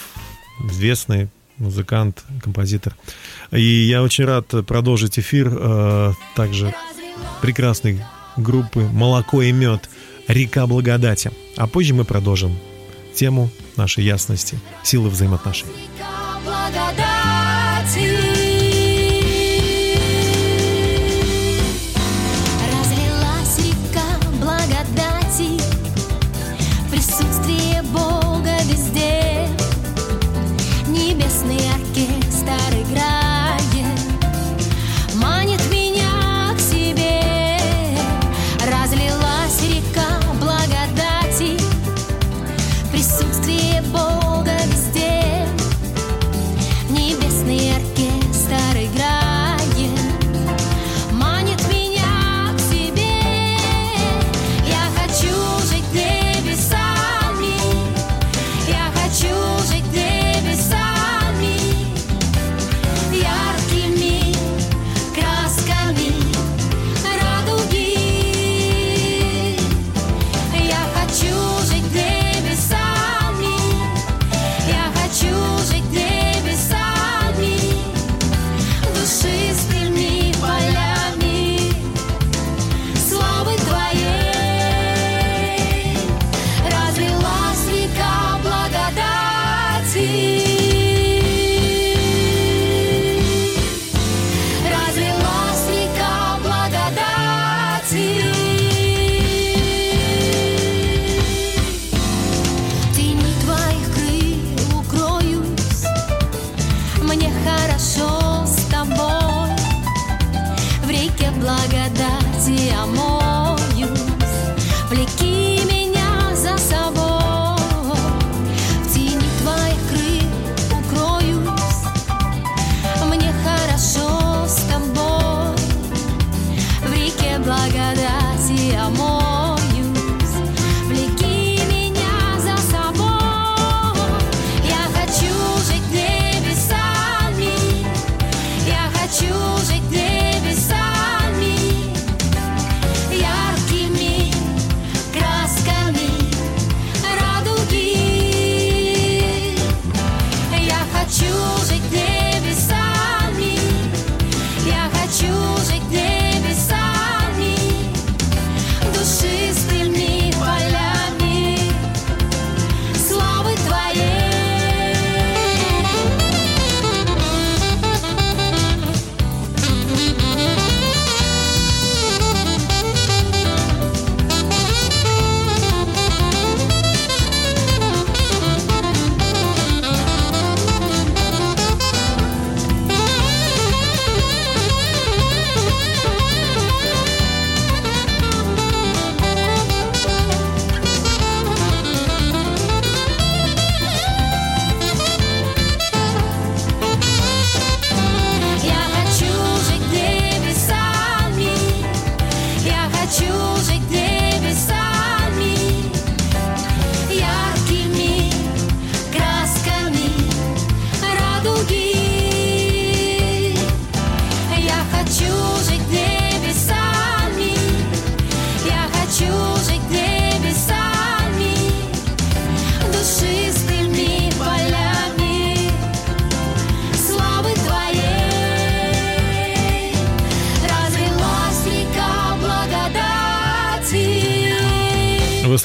известный 0.65 1.29
музыкант, 1.57 2.25
композитор. 2.43 2.95
И 3.51 3.63
я 3.63 4.03
очень 4.03 4.25
рад 4.25 4.47
продолжить 4.67 5.19
эфир 5.19 5.51
э, 5.51 6.13
также 6.35 6.75
прекрасной 7.41 8.05
группы 8.37 8.81
«Молоко 8.81 9.43
и 9.43 9.53
мед» 9.53 9.89
«Река 10.29 10.67
благодати». 10.67 11.33
А 11.57 11.67
позже 11.67 11.95
мы 11.95 12.05
продолжим 12.05 12.57
тему 13.15 13.51
нашей 13.77 14.05
ясности, 14.05 14.59
силы 14.83 15.09
взаимоотношений. 15.09 15.73
Река 15.99 16.39
благодати. 16.45 18.38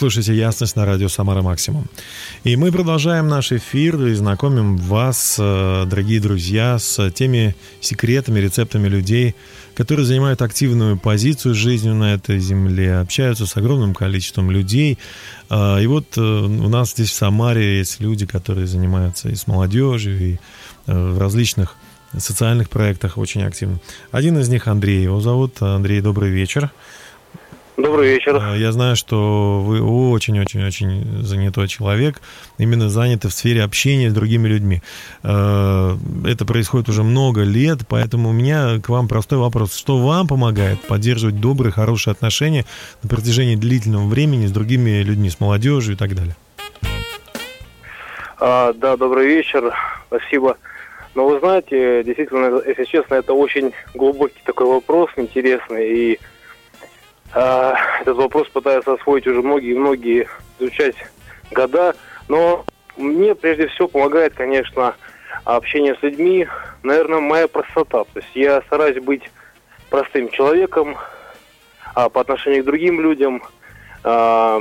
Слушаете 0.04 0.36
«Ясность» 0.36 0.76
на 0.76 0.86
радио 0.86 1.08
«Самара 1.08 1.42
Максимум». 1.42 1.86
И 2.44 2.58
мы 2.58 2.74
продолжаем 2.74 3.30
наш 3.30 3.54
эфир 3.54 3.96
и 4.08 4.14
знакомим 4.14 4.76
вас, 4.76 5.38
э, 5.40 5.86
дорогие 5.88 6.20
друзья, 6.20 6.78
с 6.78 7.10
теми 7.12 7.56
секретами, 7.80 8.42
рецептами 8.42 8.90
людей, 8.90 9.34
которые 9.76 10.06
занимают 10.06 10.42
активную 10.42 10.98
позицию 10.98 11.56
жизнью 11.56 11.96
на 11.96 12.16
этой 12.16 12.38
земле, 12.40 12.98
общаются 12.98 13.46
с 13.46 13.56
огромным 13.56 13.94
количеством 13.94 14.52
людей. 14.52 15.00
А, 15.50 15.80
И 15.80 15.88
вот 15.88 16.18
э, 16.18 16.22
у 16.22 16.68
нас 16.68 16.92
здесь 16.92 17.12
в 17.12 17.14
Самаре 17.14 17.78
есть 17.78 18.02
люди, 18.02 18.26
которые 18.26 18.68
занимаются 18.68 19.30
и 19.30 19.36
с 19.36 19.48
молодежью, 19.48 20.20
и 20.20 20.34
э, 20.34 21.14
в 21.14 21.18
различных 21.18 21.78
социальных 22.18 22.70
проектах 22.70 23.18
очень 23.18 23.44
активно. 23.44 23.80
Один 24.12 24.38
из 24.38 24.50
них 24.50 24.68
Андрей. 24.68 25.02
Его 25.02 25.22
зовут 25.22 25.62
Андрей. 25.62 26.02
Добрый 26.02 26.30
вечер. 26.30 26.72
Э, 27.78 28.56
Я 28.58 28.72
знаю, 28.72 28.96
что 28.96 29.62
вы 29.62 29.82
очень-очень-очень 29.82 31.24
занятой 31.24 31.68
человек, 31.68 32.22
именно 32.58 32.90
заняты 32.90 33.30
в 33.30 33.34
сфере 33.34 33.64
общения 33.64 34.10
с 34.10 34.14
другими 34.14 34.48
людьми. 34.48 34.82
Э, 35.24 35.96
Это 36.26 36.46
происходит 36.46 36.90
уже 36.90 37.04
много 37.04 37.42
лет, 37.42 37.80
поэтому 37.88 38.30
у 38.30 38.34
меня 38.34 38.80
к 38.80 38.90
вам 38.90 39.08
простой 39.08 39.40
вопрос. 39.40 39.76
Что 39.76 39.98
вам 39.98 40.28
помогает 40.28 40.82
поддерживать 40.82 41.40
добрые, 41.40 41.72
хорошие 41.72 42.12
отношения 42.12 42.66
на 43.02 43.10
протяжении 43.10 43.56
длительного 43.56 44.08
времени 44.08 44.46
с 44.46 44.52
другими 44.52 45.02
людьми, 45.02 45.30
с 45.30 45.40
молодежью 45.40 45.96
и 45.96 45.98
так 45.98 46.16
далее? 46.16 46.36
А, 48.40 48.74
да, 48.74 48.98
добрый 48.98 49.28
вечер. 49.28 49.74
Спасибо. 50.08 50.58
Но 51.16 51.28
вы 51.28 51.40
знаете, 51.40 52.04
действительно, 52.04 52.62
если 52.66 52.86
честно, 52.86 53.16
это 53.16 53.34
очень 53.34 53.72
глубокий 53.94 54.42
такой 54.44 54.68
вопрос, 54.68 55.10
интересный. 55.16 56.14
И 56.14 56.20
а, 57.34 57.76
этот 58.02 58.18
вопрос 58.18 58.48
пытаются 58.50 58.94
освоить 58.94 59.28
уже 59.28 59.42
многие-многие 59.42 60.28
изучать 60.60 60.96
года. 61.52 61.96
Но 62.28 62.66
мне 62.98 63.36
прежде 63.36 63.68
всего 63.68 63.88
помогает, 63.88 64.34
конечно, 64.34 64.96
общение 65.46 65.96
с 65.96 66.04
людьми, 66.04 66.48
наверное, 66.84 67.20
моя 67.20 67.48
простота. 67.48 68.04
То 68.04 68.20
есть 68.20 68.36
я 68.36 68.62
стараюсь 68.64 69.02
быть 69.04 69.24
простым 69.90 70.30
человеком 70.30 70.96
а, 71.96 72.10
по 72.10 72.22
отношению 72.22 72.64
к 72.64 72.68
другим 72.68 73.02
людям, 73.02 73.44
а, 74.04 74.60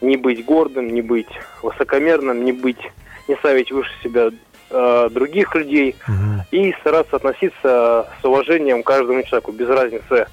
не 0.00 0.16
быть 0.16 0.44
гордым, 0.44 0.88
не 0.88 1.02
быть 1.02 1.28
высокомерным, 1.62 2.44
не 2.44 2.52
быть, 2.52 2.80
не 3.26 3.36
ставить 3.36 3.70
выше 3.72 3.90
себя 4.02 4.30
а, 4.70 5.08
других 5.08 5.54
людей 5.54 5.96
Мгм. 6.06 6.42
и 6.50 6.72
стараться 6.80 7.16
относиться 7.16 8.08
с 8.20 8.24
уважением 8.24 8.82
к 8.82 8.86
каждому 8.86 9.22
человеку, 9.22 9.52
без 9.52 9.68
разницы 9.68 10.26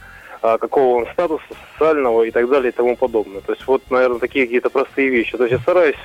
какого 0.60 0.98
он 0.98 1.08
статуса, 1.14 1.44
социального 1.74 2.24
и 2.24 2.32
так 2.32 2.50
далее 2.50 2.72
и 2.72 2.76
тому 2.76 2.96
подобное. 2.96 3.42
То 3.42 3.54
есть 3.54 3.66
вот, 3.68 3.82
наверное, 3.90 4.20
такие 4.20 4.46
какие-то 4.46 4.70
простые 4.70 5.10
вещи. 5.10 5.38
То 5.38 5.44
есть 5.44 5.54
я 5.54 5.60
стараюсь 5.60 5.96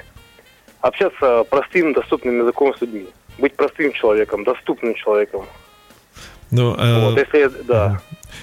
общаться 0.81 1.44
простым, 1.44 1.92
доступным 1.92 2.40
языком 2.40 2.74
с 2.76 2.81
людьми. 2.81 3.07
Быть 3.38 3.55
простым 3.55 3.92
человеком, 3.92 4.44
доступным 4.44 4.94
человеком. 4.94 5.44
Ну, 6.50 6.74
э, 6.74 7.05
Вот, 7.05 7.18
если 7.18 7.62
да. 7.64 8.00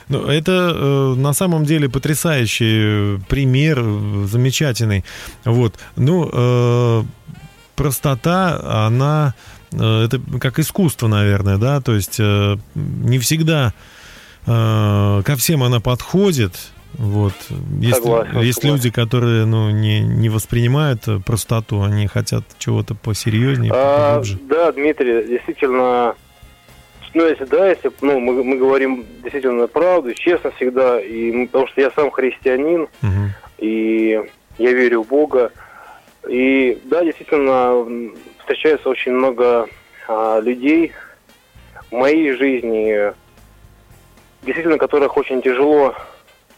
Ну, 0.08 0.26
это 0.26 0.72
э, 0.74 1.14
на 1.18 1.34
самом 1.34 1.66
деле 1.66 1.90
потрясающий 1.90 3.20
пример, 3.28 3.82
замечательный. 4.26 5.04
Вот. 5.44 5.76
Ну, 5.96 6.30
э, 6.32 7.04
простота, 7.76 8.86
она 8.88 9.34
э, 9.72 10.06
это 10.06 10.22
как 10.40 10.60
искусство, 10.60 11.08
наверное, 11.08 11.58
да, 11.58 11.82
то 11.82 11.94
есть 11.94 12.20
э, 12.20 12.56
не 12.76 13.20
всегда 13.20 13.74
э, 13.74 13.97
ко 14.48 15.36
всем 15.38 15.62
она 15.64 15.80
подходит. 15.80 16.54
Вот. 16.94 17.34
Есть, 17.80 17.98
Согласен, 17.98 18.40
есть 18.40 18.62
согласен. 18.62 18.76
люди, 18.76 18.90
которые 18.90 19.46
ну, 19.46 19.70
не, 19.70 20.00
не 20.00 20.30
воспринимают 20.30 21.08
э, 21.08 21.20
простоту, 21.24 21.84
они 21.84 22.08
хотят 22.08 22.44
чего-то 22.58 22.96
посерьезнее, 22.96 23.72
А, 23.76 24.16
поглубже. 24.16 24.40
да, 24.50 24.72
Дмитрий, 24.72 25.28
действительно, 25.28 26.16
ну, 27.14 27.28
если 27.28 27.46
да, 27.46 27.70
если 27.70 27.92
ну, 28.02 28.20
мы, 28.20 28.44
мы 28.44 28.58
говорим 28.58 29.06
действительно 29.22 29.68
правду, 29.68 30.14
честно 30.16 30.50
всегда, 30.52 31.00
и, 31.00 31.46
потому 31.48 31.68
что 31.68 31.82
я 31.82 31.92
сам 31.92 32.10
христианин, 32.10 32.88
Мгм. 33.02 33.32
и 33.60 34.20
я 34.58 34.72
верю 34.72 35.04
в 35.04 35.08
Бога. 35.08 35.52
И 36.28 36.80
да, 36.86 37.04
действительно, 37.04 37.86
встречается 38.40 38.90
очень 38.90 39.12
много 39.12 39.68
а, 40.08 40.40
людей 40.40 40.94
в 41.92 41.96
моей 41.96 42.32
жизни, 42.32 43.14
действительно, 44.48 44.78
которых 44.78 45.18
очень 45.18 45.42
тяжело 45.42 45.94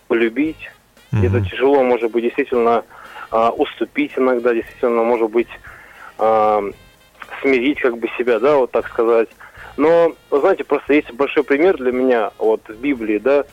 полюбить, 0.07 0.71
где-то 1.11 1.39
Мгм. 1.39 1.45
тяжело, 1.45 1.83
может 1.83 2.11
быть, 2.11 2.23
действительно 2.23 2.85
а, 3.31 3.49
уступить 3.49 4.13
иногда, 4.15 4.53
действительно, 4.53 5.03
может 5.03 5.29
быть, 5.31 5.49
а, 6.17 6.63
смирить 7.41 7.79
как 7.79 7.97
бы 7.97 8.07
себя, 8.17 8.39
да, 8.39 8.57
вот 8.57 8.71
так 8.71 8.87
сказать. 8.87 9.29
Но, 9.75 10.13
вы 10.29 10.39
знаете, 10.39 10.63
просто 10.63 10.93
есть 10.93 11.11
большой 11.11 11.43
пример 11.43 11.77
для 11.77 11.91
меня 11.91 12.31
вот 12.37 12.61
в 12.67 12.79
Библии, 12.79 13.17
да, 13.17 13.43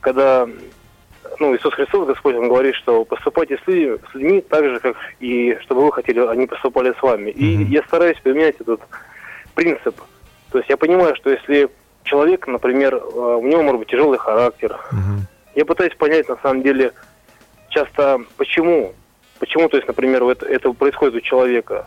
когда 0.00 0.48
ну, 1.40 1.54
Иисус 1.56 1.74
Христос, 1.74 2.06
Господь, 2.06 2.34
Он 2.36 2.48
говорит, 2.48 2.74
что 2.74 3.04
поступайте 3.04 3.58
с 3.58 3.66
людьми, 3.66 3.96
с 4.10 4.14
людьми 4.14 4.40
так 4.40 4.64
же, 4.64 4.80
как 4.80 4.96
и 5.20 5.56
чтобы 5.62 5.84
вы 5.86 5.92
хотели, 5.92 6.20
они 6.20 6.46
поступали 6.46 6.92
с 6.98 7.02
вами. 7.02 7.30
И 7.30 7.56
Мгм. 7.56 7.72
я 7.72 7.82
стараюсь 7.84 8.18
применять 8.20 8.56
этот 8.60 8.80
принцип. 9.54 9.96
То 10.50 10.58
есть 10.58 10.70
я 10.70 10.76
понимаю, 10.76 11.16
что 11.16 11.30
если 11.30 11.70
человек, 12.04 12.46
например, 12.46 12.94
э, 12.94 12.98
у 13.00 13.46
него 13.46 13.62
может 13.62 13.80
быть 13.80 13.88
тяжелый 13.88 14.18
характер, 14.18 14.78
Мгм. 14.92 15.26
я 15.54 15.64
пытаюсь 15.64 15.94
понять, 15.94 16.28
на 16.28 16.36
самом 16.36 16.62
деле, 16.62 16.92
часто 17.70 18.20
почему. 18.36 18.92
Почему, 19.40 19.68
то 19.68 19.76
есть, 19.76 19.88
например, 19.88 20.22
это, 20.24 20.46
это 20.46 20.72
происходит 20.72 21.16
у 21.16 21.20
человека. 21.20 21.86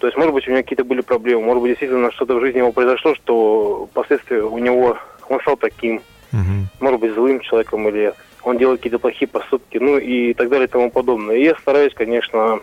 То 0.00 0.08
есть, 0.08 0.18
может 0.18 0.34
быть, 0.34 0.48
у 0.48 0.50
него 0.50 0.62
какие-то 0.62 0.84
были 0.84 1.00
проблемы, 1.00 1.42
может 1.44 1.62
быть, 1.62 1.70
действительно 1.70 2.10
что-то 2.10 2.34
в 2.34 2.40
жизни 2.40 2.58
его 2.58 2.72
произошло, 2.72 3.14
что 3.14 3.86
впоследствии 3.92 4.38
у 4.38 4.58
него 4.58 4.96
он 5.28 5.40
стал 5.40 5.56
таким, 5.56 6.02
Мгм. 6.32 6.66
может 6.80 7.00
быть, 7.00 7.14
злым 7.14 7.40
человеком, 7.40 7.86
или 7.88 8.12
он 8.42 8.58
делает 8.58 8.80
какие-то 8.80 8.98
плохие 8.98 9.28
поступки, 9.28 9.78
ну 9.78 9.98
и 9.98 10.34
так 10.34 10.48
далее 10.48 10.66
и 10.66 10.70
тому 10.70 10.90
подобное. 10.90 11.36
И 11.36 11.44
я 11.44 11.54
стараюсь, 11.56 11.94
конечно, 11.94 12.58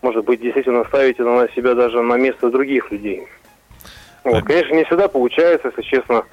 может 0.00 0.24
быть, 0.24 0.40
действительно 0.40 0.84
ставить 0.84 1.18
на 1.18 1.46
себя 1.54 1.74
даже 1.74 2.00
на 2.00 2.16
место 2.16 2.50
других 2.50 2.90
людей. 2.90 3.26
Вот, 4.24 4.32
Так. 4.34 4.44
конечно, 4.44 4.74
не 4.74 4.84
всегда 4.84 5.08
получается, 5.08 5.68
если 5.68 5.82
честно. 5.82 6.24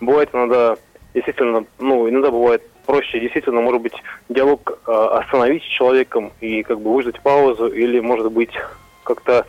Бывает 0.00 0.30
иногда, 0.32 0.76
действительно, 1.14 1.64
ну, 1.78 2.08
иногда 2.08 2.30
бывает 2.30 2.62
проще, 2.86 3.18
действительно, 3.20 3.60
может 3.60 3.80
быть, 3.80 3.94
диалог 4.28 4.78
э, 4.86 4.92
остановить 4.92 5.62
с 5.62 5.66
человеком 5.66 6.32
и 6.40 6.62
как 6.62 6.80
бы 6.80 6.92
выждать 6.94 7.20
паузу, 7.20 7.66
или, 7.68 8.00
может 8.00 8.30
быть, 8.30 8.52
как-то 9.04 9.46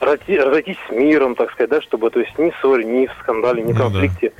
разойти- 0.00 0.38
разойтись 0.38 0.78
с 0.88 0.92
миром, 0.92 1.34
так 1.34 1.50
сказать, 1.52 1.70
да, 1.70 1.82
чтобы, 1.82 2.10
то 2.10 2.20
есть, 2.20 2.38
ни 2.38 2.50
в 2.50 2.56
ссоре, 2.60 2.84
ни 2.84 3.06
в 3.06 3.12
скандале, 3.20 3.62
ни 3.62 3.72
в 3.72 3.78
Ну 3.78 3.84
да. 3.84 3.90
конфликте. 3.90 4.32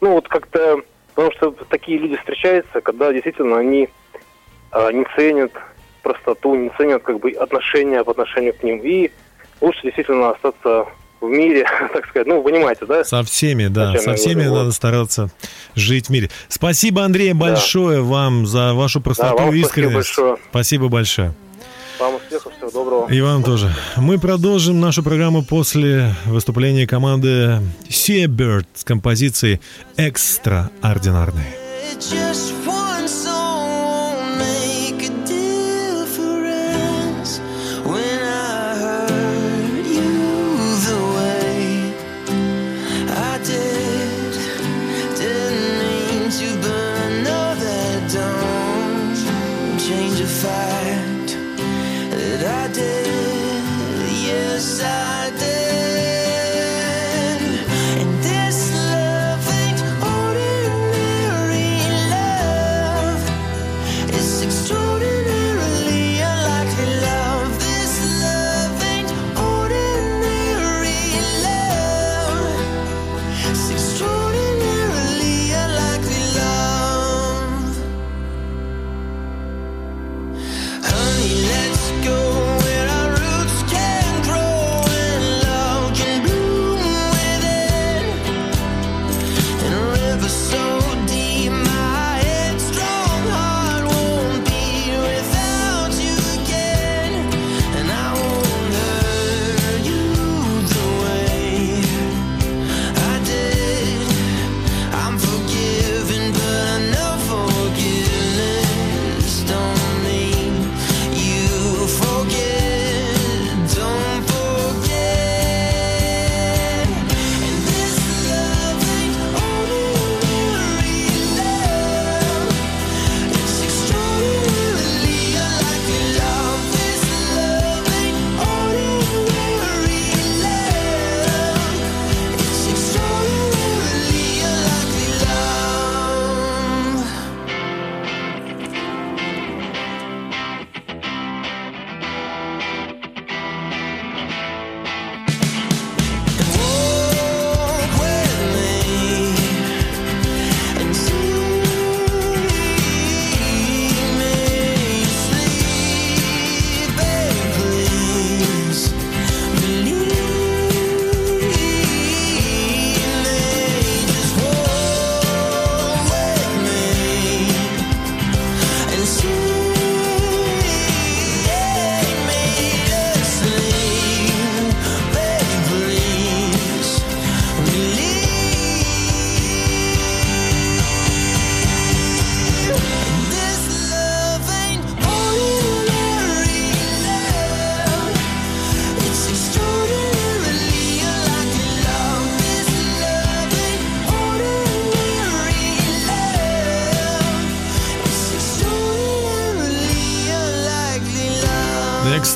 Ну, 0.00 0.12
вот 0.12 0.28
как-то, 0.28 0.80
потому 1.14 1.32
что 1.32 1.50
такие 1.68 1.98
люди 1.98 2.16
встречаются, 2.16 2.80
когда 2.80 3.12
действительно 3.12 3.58
они 3.58 3.88
а, 4.70 4.90
не 4.90 5.06
ценят 5.14 5.52
простоту, 6.02 6.54
не 6.54 6.70
ценят 6.78 7.02
как 7.02 7.20
бы 7.20 7.30
отношения 7.32 8.02
по 8.02 8.12
отношению 8.12 8.54
к 8.54 8.62
ним. 8.62 8.80
И 8.82 9.10
лучше 9.60 9.82
действительно 9.82 10.30
остаться 10.30 10.86
в 11.22 11.30
мире, 11.30 11.64
так 11.92 12.06
сказать. 12.08 12.26
Ну, 12.26 12.42
вы 12.42 12.50
понимаете, 12.50 12.86
да? 12.86 13.04
Со 13.04 13.22
всеми, 13.22 13.68
да, 13.68 13.96
со 13.98 14.14
всеми 14.14 14.34
говорю, 14.34 14.52
надо 14.52 14.64
вот. 14.66 14.74
стараться 14.74 15.30
жить 15.74 16.06
в 16.06 16.10
мире. 16.10 16.30
Спасибо, 16.48 17.04
Андрей, 17.04 17.32
большое 17.32 18.02
вам 18.02 18.46
за 18.46 18.74
вашу 18.74 19.00
простоту 19.00 19.36
вам 19.36 19.54
и 19.54 19.62
спасибо 19.62 19.66
искренность. 19.66 19.94
большое. 19.94 20.36
Спасибо 20.50 20.88
большое. 20.88 21.34
Вам 21.98 22.16
успехов, 22.16 22.52
всего 22.56 22.70
доброго. 22.70 23.12
И 23.12 23.20
вам 23.20 23.44
тоже. 23.44 23.72
Мы 23.96 24.18
продолжим 24.18 24.80
нашу 24.80 25.02
программу 25.02 25.44
после 25.44 26.14
выступления 26.26 26.86
команды 26.86 27.60
Seabird 27.88 28.66
с 28.74 28.82
композицией 28.82 29.60
«Экстраординарный». 29.96 31.46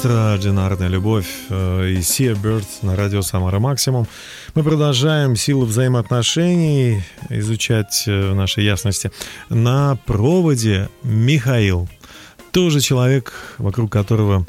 Утро, 0.06 0.34
одинарная 0.34 0.88
любовь 0.88 1.26
э, 1.50 1.90
и 1.90 1.96
Seabird 1.96 2.64
на 2.82 2.94
радио 2.94 3.22
Самара 3.22 3.58
Максимум. 3.58 4.06
Мы 4.54 4.62
продолжаем 4.62 5.34
силу 5.34 5.64
взаимоотношений 5.64 7.02
изучать 7.28 8.04
э, 8.06 8.30
в 8.30 8.34
нашей 8.36 8.64
ясности. 8.64 9.10
На 9.48 9.98
проводе 10.06 10.88
Михаил. 11.02 11.88
Тоже 12.52 12.80
человек, 12.80 13.32
вокруг 13.58 13.90
которого 13.90 14.46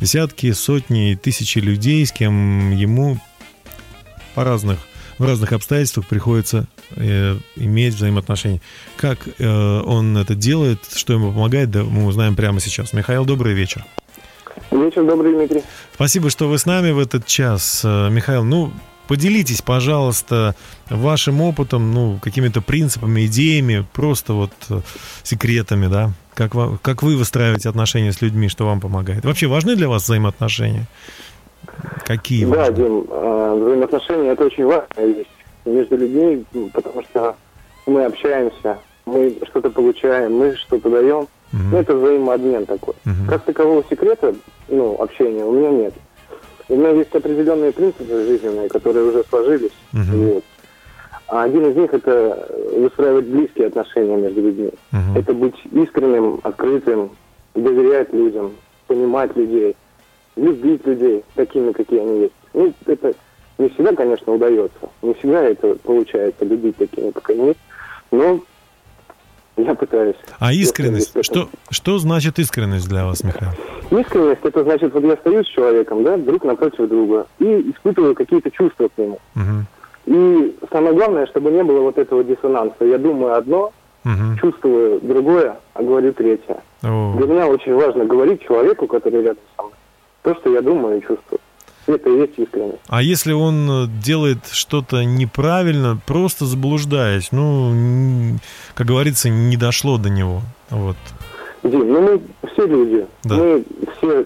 десятки, 0.00 0.50
сотни 0.52 1.12
и 1.12 1.16
тысячи 1.16 1.58
людей, 1.58 2.04
с 2.04 2.10
кем 2.10 2.72
ему 2.72 3.20
по 4.34 4.42
разных, 4.42 4.80
в 5.18 5.24
разных 5.24 5.52
обстоятельствах 5.52 6.08
приходится 6.08 6.66
э, 6.96 7.38
иметь 7.54 7.94
взаимоотношения. 7.94 8.60
Как 8.96 9.28
э, 9.38 9.82
он 9.84 10.16
это 10.16 10.34
делает, 10.34 10.80
что 10.92 11.12
ему 11.12 11.32
помогает, 11.32 11.70
да, 11.70 11.84
мы 11.84 12.06
узнаем 12.06 12.34
прямо 12.34 12.58
сейчас. 12.58 12.92
Михаил, 12.92 13.24
добрый 13.24 13.54
вечер. 13.54 13.84
Вечер 14.70 15.04
добрый, 15.04 15.32
Дмитрий. 15.34 15.62
Спасибо, 15.94 16.30
что 16.30 16.48
вы 16.48 16.58
с 16.58 16.66
нами 16.66 16.90
в 16.90 16.98
этот 16.98 17.26
час. 17.26 17.82
Э, 17.84 18.08
Михаил, 18.10 18.44
ну, 18.44 18.70
поделитесь, 19.08 19.62
пожалуйста, 19.62 20.54
вашим 20.90 21.40
опытом, 21.40 21.92
ну, 21.92 22.18
какими-то 22.22 22.60
принципами, 22.60 23.26
идеями, 23.26 23.84
просто 23.92 24.32
вот 24.32 24.50
э, 24.70 24.80
секретами, 25.22 25.86
да? 25.86 26.10
Как, 26.34 26.54
ва- 26.54 26.78
как 26.82 27.02
вы 27.02 27.16
выстраиваете 27.16 27.68
отношения 27.68 28.12
с 28.12 28.20
людьми, 28.20 28.48
что 28.48 28.66
вам 28.66 28.80
помогает? 28.80 29.24
Вообще 29.24 29.46
важны 29.46 29.76
для 29.76 29.88
вас 29.88 30.02
взаимоотношения? 30.04 30.86
Какие 32.04 32.44
Да, 32.44 32.56
важны? 32.56 32.74
Дим, 32.76 33.06
э, 33.08 33.54
взаимоотношения 33.62 34.30
это 34.32 34.44
очень 34.44 34.64
важная 34.64 35.06
вещь 35.06 35.26
между 35.64 35.96
людьми, 35.96 36.44
м, 36.54 36.70
потому 36.70 37.02
что 37.04 37.36
мы 37.86 38.04
общаемся, 38.04 38.78
мы 39.04 39.36
что-то 39.48 39.70
получаем, 39.70 40.34
мы 40.36 40.56
что-то 40.56 40.90
даем. 40.90 41.28
Мгм. 41.52 41.70
Ну, 41.70 41.76
это 41.78 41.94
взаимообмен 41.94 42.66
такой. 42.66 42.94
Мгм. 43.04 43.26
Как 43.28 43.44
такового 43.44 43.84
секрета, 43.88 44.34
ну, 44.68 44.96
общения 45.00 45.44
у 45.44 45.52
меня 45.52 45.70
нет. 45.70 45.94
У 46.68 46.76
меня 46.76 46.90
есть 46.90 47.14
определенные 47.14 47.72
принципы 47.72 48.04
жизненные, 48.04 48.68
которые 48.68 49.06
уже 49.06 49.24
сложились. 49.28 49.72
Мгм. 49.92 50.28
Вот. 50.28 50.44
А 51.28 51.42
один 51.42 51.66
из 51.66 51.76
них 51.76 51.92
это 51.92 52.48
выстраивать 52.72 53.26
близкие 53.26 53.68
отношения 53.68 54.16
между 54.16 54.42
людьми. 54.42 54.70
Мгм. 54.92 55.16
Это 55.16 55.34
быть 55.34 55.56
искренним, 55.72 56.40
открытым, 56.42 57.10
доверять 57.54 58.12
людям, 58.12 58.52
понимать 58.86 59.36
людей, 59.36 59.76
любить 60.36 60.86
людей 60.86 61.24
такими, 61.34 61.72
какие 61.72 62.00
они 62.00 62.20
есть. 62.22 62.34
Ну, 62.54 62.72
это 62.86 63.14
не 63.58 63.68
всегда, 63.70 63.94
конечно, 63.94 64.34
удается. 64.34 64.90
Не 65.02 65.14
всегда 65.14 65.42
это 65.42 65.76
получается 65.76 66.44
любить 66.44 66.76
такими, 66.76 67.10
как 67.10 67.30
они 67.30 67.48
есть. 67.48 67.60
Но 68.10 68.40
я 69.56 69.74
пытаюсь. 69.74 70.16
А 70.38 70.52
искренность? 70.52 71.12
Что, 71.24 71.48
что 71.70 71.98
значит 71.98 72.38
искренность 72.38 72.88
для 72.88 73.06
вас, 73.06 73.24
Михаил? 73.24 73.52
Искренность 73.90 74.40
это 74.44 74.62
значит, 74.64 74.92
вот 74.92 75.04
я 75.04 75.16
стою 75.16 75.44
с 75.44 75.48
человеком, 75.48 76.04
да, 76.04 76.16
друг 76.16 76.44
напротив 76.44 76.88
друга, 76.88 77.26
и 77.38 77.70
испытываю 77.70 78.14
какие-то 78.14 78.50
чувства 78.50 78.88
к 78.88 78.98
нему. 78.98 79.18
Мгм. 79.34 79.66
И 80.06 80.56
самое 80.70 80.94
главное, 80.94 81.26
чтобы 81.26 81.50
не 81.50 81.62
было 81.64 81.80
вот 81.80 81.98
этого 81.98 82.22
диссонанса. 82.22 82.84
Я 82.84 82.98
думаю 82.98 83.34
одно, 83.34 83.72
Мгм. 84.04 84.38
чувствую 84.38 85.00
другое, 85.00 85.56
а 85.74 85.82
говорю 85.82 86.12
третье. 86.12 86.58
О, 86.84 87.14
Для 87.16 87.26
меня 87.26 87.48
очень 87.48 87.74
важно 87.74 88.04
говорить 88.04 88.42
человеку, 88.46 88.86
который 88.86 89.22
рядом 89.22 89.42
со 89.56 89.62
мной, 89.62 89.74
то, 90.22 90.34
что 90.36 90.50
я 90.52 90.62
думаю 90.62 90.98
и 90.98 91.00
чувствую. 91.00 91.40
Это 91.86 92.10
и 92.10 92.18
есть 92.18 92.32
искренность. 92.38 92.78
А 92.88 93.00
если 93.02 93.32
он 93.32 93.70
э, 93.70 93.86
делает 94.02 94.38
что-то 94.50 95.04
неправильно, 95.04 95.98
просто 96.04 96.44
заблуждаясь, 96.44 97.30
ну, 97.32 98.38
как 98.74 98.86
говорится, 98.88 99.28
не 99.28 99.56
дошло 99.56 99.96
до 99.98 100.10
него. 100.10 100.42
Вот. 100.70 100.96
Дим, 101.62 101.92
ну 101.92 102.00
мы 102.02 102.20
все 102.52 102.66
люди, 102.66 103.06
Да. 103.24 103.36
мы 103.36 103.64
все 103.98 104.24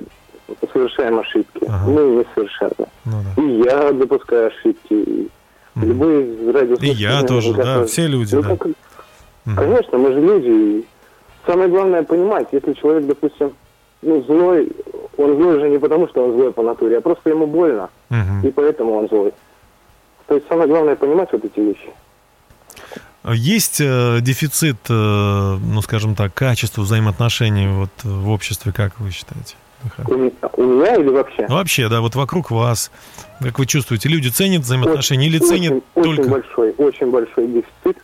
совершаем 0.73 1.19
ошибки, 1.19 1.65
Ага. 1.69 1.91
мы 1.91 2.25
несовершенны. 2.25 2.87
Ну 3.05 3.23
да. 3.37 3.43
И 3.43 3.63
я 3.63 3.93
допускаю 3.93 4.49
ошибки, 4.49 4.93
и 4.95 5.29
Мгм. 5.75 5.87
любой 5.89 6.25
из 6.25 6.49
радиослушателей... 6.49 6.93
И 6.93 6.97
я 7.03 7.23
тоже, 7.23 7.53
да, 7.55 7.63
наверняка- 7.63 7.87
все 7.87 8.07
люди, 8.07 8.35
Ну, 8.35 8.43
да. 8.43 8.49
как- 8.57 8.67
Мгм. 9.47 9.57
Конечно, 9.57 9.99
мы 9.99 10.13
же 10.13 10.21
люди. 10.21 10.49
И 10.49 10.85
самое 11.47 11.69
главное 11.69 12.03
понимать, 12.03 12.49
если 12.53 12.73
человек, 12.75 13.07
допустим, 13.07 13.53
ну, 14.03 14.23
злой, 14.23 14.69
он 15.17 15.37
злой 15.37 15.57
уже 15.59 15.69
не 15.69 15.79
потому, 15.79 16.09
что 16.09 16.25
он 16.25 16.33
злой 16.33 16.53
по 16.53 16.63
натуре, 16.63 16.99
а 16.99 17.01
просто 17.01 17.31
ему 17.31 17.47
больно, 17.47 17.91
Мгм. 18.09 18.47
и 18.47 18.51
поэтому 18.51 18.95
он 18.97 19.09
злой. 19.09 19.33
То 20.27 20.35
есть 20.35 20.47
самое 20.49 20.69
главное 20.69 20.97
понимать 20.97 21.29
вот 21.33 21.45
эти 21.45 21.61
вещи. 21.61 21.91
Есть 23.25 23.81
э, 23.83 24.19
дефицит, 24.23 24.79
э, 24.89 24.93
ну, 24.93 25.83
скажем 25.83 26.15
так, 26.15 26.33
качества 26.33 26.83
взаимоотношений 26.83 27.69
вот 27.69 27.91
в 28.03 28.31
обществе, 28.31 28.73
как 28.73 28.99
вы 28.99 29.11
считаете? 29.11 29.57
Михаил? 29.85 30.33
У, 30.57 30.61
у 30.63 30.65
меня 30.65 30.97
или 30.97 31.09
вообще? 31.09 31.47
Ну, 31.49 31.55
Вообще, 31.57 31.89
да, 31.89 32.01
вот 32.01 32.15
вокруг 32.15 32.51
вас, 32.51 32.91
как 33.41 33.59
вы 33.59 33.67
чувствуете, 33.67 34.09
люди 34.09 34.29
ценят 34.29 34.63
взаимоотношения 34.63 35.27
или 35.27 35.39
ценят 35.39 35.83
очень, 35.95 36.05
только... 36.05 36.21
Очень 36.21 36.31
большой, 36.31 36.75
очень 36.79 37.11
большой 37.11 37.47
дефицит. 37.47 38.03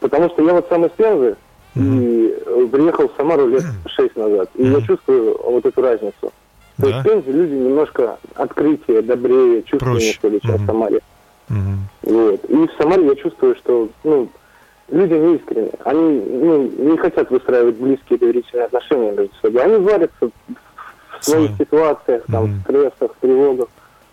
Потому 0.00 0.30
что 0.30 0.42
я 0.44 0.52
вот 0.52 0.66
сам 0.68 0.84
из 0.84 0.90
Пензы 0.92 1.36
и 1.74 2.34
э, 2.44 2.68
приехал 2.70 3.08
в 3.08 3.12
Самару 3.16 3.48
лет 3.48 3.64
шесть 3.86 4.16
назад. 4.16 4.50
И 4.56 4.64
я 4.64 4.80
чувствую 4.82 5.38
вот 5.42 5.64
эту 5.64 5.80
разницу. 5.80 6.32
То 6.78 6.88
есть 6.88 6.98
в 7.00 7.02
Пензе 7.02 7.32
люди 7.32 7.54
немножко 7.54 8.18
открытие, 8.34 9.02
добрее, 9.02 9.62
чувственнее, 9.62 10.12
что 10.12 10.28
ли, 10.28 10.40
чем 10.40 10.56
в 10.56 10.66
Самаре. 10.66 11.00
Вот. 12.02 12.44
И 12.44 12.54
в 12.54 12.70
Самаре 12.78 13.06
я 13.06 13.14
чувствую, 13.14 13.54
что 13.56 13.88
ну, 14.04 14.28
люди 14.90 15.14
не 15.14 15.36
искренне. 15.36 15.70
Они 15.84 16.20
ну, 16.20 16.62
не 16.90 16.96
хотят 16.96 17.30
выстраивать 17.30 17.76
близкие 17.76 18.18
доверительные 18.18 18.66
отношения 18.66 19.12
между 19.12 19.34
собой. 19.40 19.62
Они 19.62 19.76
варятся 19.76 20.30
в 21.20 21.24
своих 21.24 21.50
ситуациях, 21.56 22.24
там, 22.30 22.44
Мгм. 22.44 22.60
стрессах, 22.62 23.10
тревогах, 23.20 23.68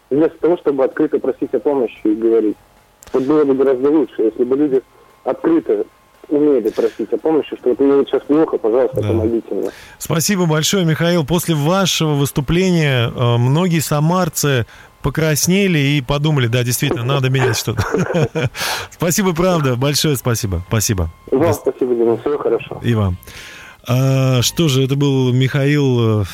вместо 0.10 0.38
того, 0.40 0.58
чтобы 0.58 0.84
открыто 0.84 1.20
просить 1.20 1.54
о 1.54 1.60
помощи 1.60 2.00
и 2.04 2.16
говорить. 2.16 2.58
Вот 3.14 3.24
было 3.24 3.44
бы 3.44 3.56
гораздо 3.56 3.90
лучше, 3.90 4.22
если 4.22 4.44
бы 4.44 4.56
люди 4.56 4.82
открыто 5.24 5.86
умели 6.30 6.70
просить 6.70 7.12
о 7.14 7.18
помощи, 7.18 7.56
что 7.60 7.70
вот 7.70 7.80
мне 7.80 7.94
вот 7.96 8.08
сейчас 8.08 8.24
плохо, 8.24 8.58
пожалуйста, 8.58 9.02
Да. 9.02 9.08
помогите 9.10 9.54
мне. 9.54 9.70
Спасибо 9.98 10.46
большое, 10.46 10.86
Михаил. 10.86 11.26
После 11.26 11.56
вашего 11.56 12.14
выступления 12.14 13.10
э, 13.14 13.38
многие 13.38 13.80
самарцы 13.80 14.66
покраснели 15.02 15.78
и 15.80 16.02
подумали, 16.02 16.48
да, 16.48 16.64
действительно, 16.64 17.04
надо 17.06 17.30
менять 17.30 17.58
что-то. 17.58 17.84
Спасибо, 18.92 19.34
правда, 19.34 19.76
большое 19.76 20.18
спасибо. 20.18 20.64
Спасибо. 20.68 21.10
Вам 21.32 21.54
спасибо, 21.54 21.96
Дима, 21.96 22.18
всего 22.18 22.38
хорошо. 22.38 22.82
И 22.84 22.94
вам. 22.94 23.18
А, 23.88 24.42
что 24.42 24.68
же, 24.68 24.84
это 24.84 24.96
был 24.96 25.32
Михаил, 25.34 26.22
э, 26.22 26.26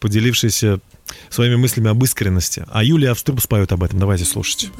поделившийся 0.00 0.80
своими 1.28 1.56
мыслями 1.56 1.90
об 1.90 2.02
искренности. 2.02 2.64
А 2.72 2.82
Юлия 2.82 3.10
Авструб 3.10 3.40
споет 3.40 3.70
об 3.72 3.82
этом. 3.84 3.98
Давайте 3.98 4.24
слушать. 4.24 4.70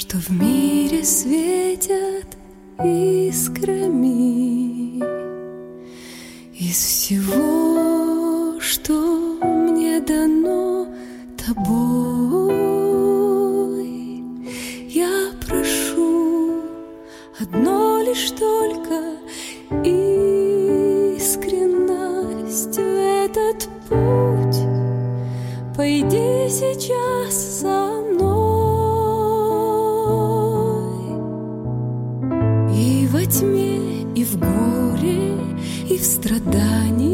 Что 0.00 0.16
в 0.16 0.30
мире 0.30 1.04
светят 1.04 2.26
искрами. 2.82 4.18
Из 6.58 6.74
всего, 6.74 8.58
что 8.60 8.94
мне 9.42 10.00
дано 10.00 10.86
тобой, 11.36 12.54
я 14.88 15.32
прошу 15.46 16.62
одно 17.38 18.00
лишь 18.00 18.30
только 18.30 19.18
искренность 21.14 21.36
в 22.74 22.80
этот 22.80 23.68
путь. 23.86 24.60
Пойди 25.76 26.48
сейчас 26.48 27.39
в 36.00 36.04
страданиях 36.04 37.09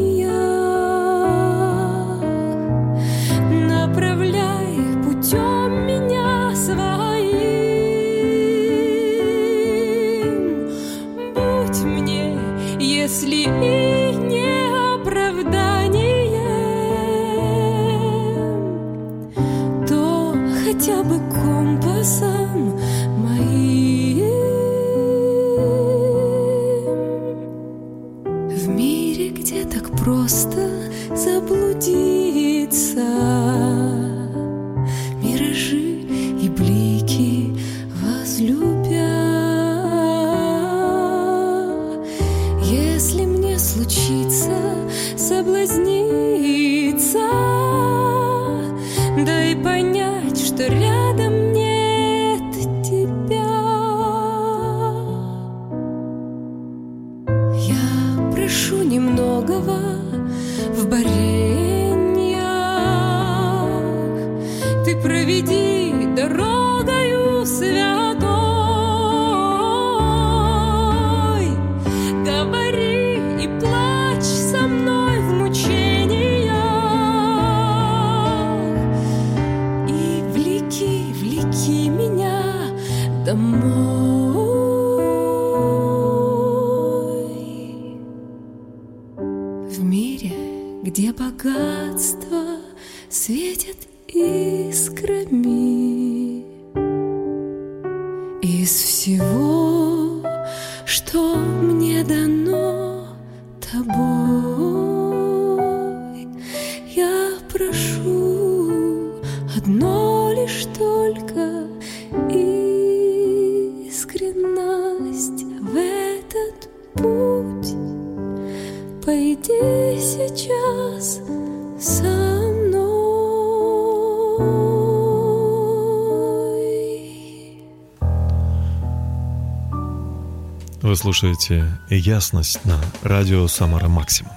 слушаете 131.07 131.65
«Ясность» 131.89 132.65
на 132.65 132.81
радио 133.01 133.47
«Самара 133.47 133.87
Максимум». 133.87 134.33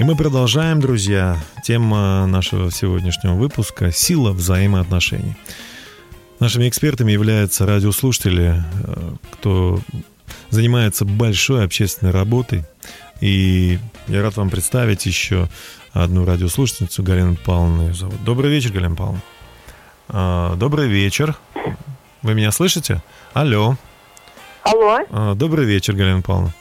И 0.00 0.04
мы 0.04 0.16
продолжаем, 0.16 0.80
друзья. 0.80 1.36
Тема 1.64 2.24
нашего 2.26 2.72
сегодняшнего 2.72 3.34
выпуска– 3.34 3.92
сила 3.92 4.32
взаимоотношений. 4.32 5.36
Нашими 6.40 6.66
экспертами 6.70 7.12
являются 7.12 7.66
радиослушатели, 7.66 8.64
э, 8.84 9.14
кто 9.32 9.78
занимается 10.48 11.04
большой 11.04 11.62
общественной 11.62 12.10
работой. 12.10 12.64
И 13.20 13.78
я 14.08 14.22
рад 14.22 14.34
вам 14.38 14.48
представить 14.48 15.04
еще 15.04 15.46
одну 15.92 16.24
радиослушательницу, 16.24 17.02
Галину 17.02 17.36
Павловну 17.36 17.88
ее 17.88 17.92
зовут. 17.92 18.24
Добрый 18.24 18.50
вечер, 18.50 18.72
Галина 18.72 18.96
Павловна. 18.96 19.22
А, 20.08 20.56
Добрый 20.56 20.88
вечер. 20.88 21.36
Вы 22.22 22.32
меня 22.32 22.50
слышите? 22.50 23.02
Алло. 23.34 23.76
Алло, 24.72 24.98
А, 25.10 25.34
Добрый 25.34 25.64
вечер, 25.64 25.94
Галина 25.94 26.22
Павловна. 26.22 26.52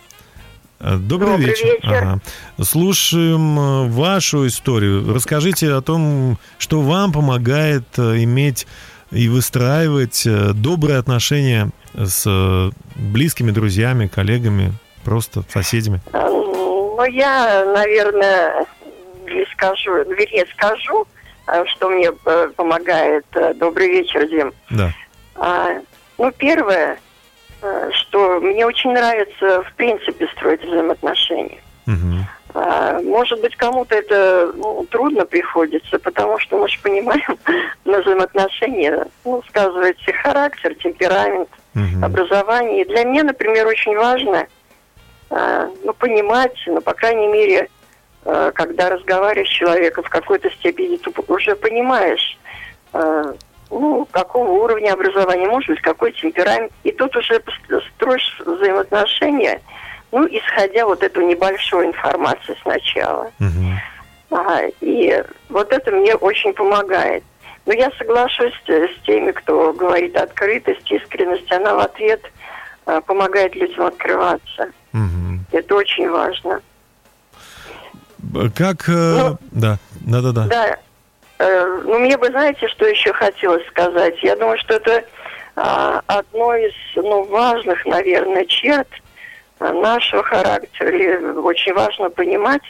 А, 0.79 0.97
Добрый, 0.97 1.31
Добрый 1.31 1.47
вечер. 1.47 1.65
вечер. 1.65 2.03
Ага. 2.03 2.19
Слушаем 2.63 3.59
э, 3.59 3.87
вашу 3.89 4.45
историю. 4.45 5.11
Расскажите 5.13 5.71
о 5.73 5.81
том, 5.81 6.37
что 6.59 6.81
вам 6.81 7.11
помогает 7.13 7.83
э, 7.97 8.23
иметь 8.23 8.67
и 9.11 9.27
выстраивать 9.27 10.25
э, 10.27 10.51
добрые 10.53 10.99
отношения 10.99 11.69
с 11.95 12.71
близкими 12.95 13.51
друзьями, 13.51 14.07
коллегами, 14.07 14.73
просто 15.03 15.43
соседями. 15.49 16.01
Ну 16.13 17.03
я, 17.05 17.65
наверное, 17.73 18.65
не 19.25 19.45
скажу, 19.53 19.93
вернее 19.95 20.45
скажу, 20.55 21.07
что 21.73 21.89
мне 21.89 22.11
помогает. 22.55 23.25
Добрый 23.57 23.89
вечер, 23.89 24.27
Дим. 24.27 24.53
Да. 24.69 24.93
А, 25.35 25.79
ну, 26.17 26.31
первое, 26.31 26.99
что 27.91 28.39
мне 28.39 28.65
очень 28.65 28.91
нравится, 28.91 29.63
в 29.63 29.73
принципе, 29.73 30.27
строить 30.35 30.63
взаимоотношения. 30.63 31.59
А, 32.53 33.01
Может 33.01 33.41
быть, 33.41 33.55
кому-то 33.57 33.95
это 33.95 34.51
ну, 34.55 34.85
трудно 34.89 35.25
приходится, 35.25 35.99
потому 35.99 36.39
что 36.39 36.57
мы 36.57 36.69
же 36.69 36.79
понимаем, 36.81 37.37
на 37.85 37.99
взаимоотношения 38.01 39.07
ну, 39.25 39.43
сказывается 39.49 40.13
характер, 40.13 40.73
темперамент, 40.75 41.49
Мгм. 41.73 42.05
образование. 42.05 42.81
И 42.81 42.85
для 42.87 43.03
меня, 43.03 43.23
например, 43.23 43.67
очень 43.67 43.97
важно 43.97 44.47
а, 45.29 45.69
ну, 45.83 45.93
понимать, 45.93 46.55
ну, 46.67 46.79
по 46.79 46.93
крайней 46.93 47.27
мере, 47.27 47.67
а, 48.23 48.51
когда 48.51 48.89
разговариваешь 48.89 49.49
с 49.49 49.51
человеком, 49.51 50.05
в 50.05 50.09
какой-то 50.09 50.49
степени 50.51 50.95
ты 50.95 51.11
уже 51.27 51.55
понимаешь, 51.57 52.37
ну, 53.69 54.07
какого 54.11 54.51
уровня 54.51 54.93
образования, 54.93 55.47
может 55.47 55.69
быть, 55.69 55.81
какой 55.81 56.11
темперамент. 56.11 56.71
И 56.83 56.91
тут 56.91 57.15
уже 57.15 57.41
строишь 57.95 58.41
взаимоотношения, 58.45 59.61
ну, 60.11 60.25
исходя 60.27 60.85
вот 60.85 61.03
эту 61.03 61.21
небольшой 61.21 61.87
информации 61.87 62.55
сначала. 62.61 63.31
Мгм. 63.39 63.79
Ага, 64.31 64.67
и 64.81 65.23
вот 65.49 65.71
это 65.71 65.91
мне 65.91 66.15
очень 66.15 66.53
помогает. 66.53 67.23
Но 67.65 67.73
я 67.73 67.89
соглашусь 67.97 68.53
с, 68.67 69.05
теми, 69.05 69.31
кто 69.31 69.73
говорит 69.73 70.15
открытость, 70.15 70.89
искренность, 70.91 71.51
она 71.51 71.73
в 71.73 71.79
ответ 71.79 72.21
э, 72.85 73.01
помогает 73.05 73.55
людям 73.55 73.85
открываться. 73.85 74.69
Мгм. 74.91 75.45
Это 75.51 75.75
очень 75.75 76.09
важно. 76.09 76.61
Как... 78.55 78.87
э, 78.87 78.91
Ну, 79.17 79.37
Да, 79.51 79.77
да-да-да. 80.01 80.47
Да, 80.47 80.67
э, 80.67 80.77
ну 81.39 81.99
мне 81.99 82.17
бы, 82.17 82.27
знаете, 82.27 82.67
что 82.69 82.85
еще 82.85 83.11
хотелось 83.13 83.65
сказать? 83.67 84.15
Я 84.23 84.35
думаю, 84.35 84.57
что 84.59 84.75
это 84.75 85.03
а, 85.55 86.01
одно 86.07 86.55
из 86.55 86.73
ну, 86.95 87.23
важных, 87.23 87.85
наверное, 87.85 88.45
черт 88.45 88.87
а, 89.59 89.71
нашего 89.73 90.23
характера. 90.23 90.89
Или 90.89 91.15
очень 91.39 91.73
важно 91.73 92.09
понимать, 92.09 92.61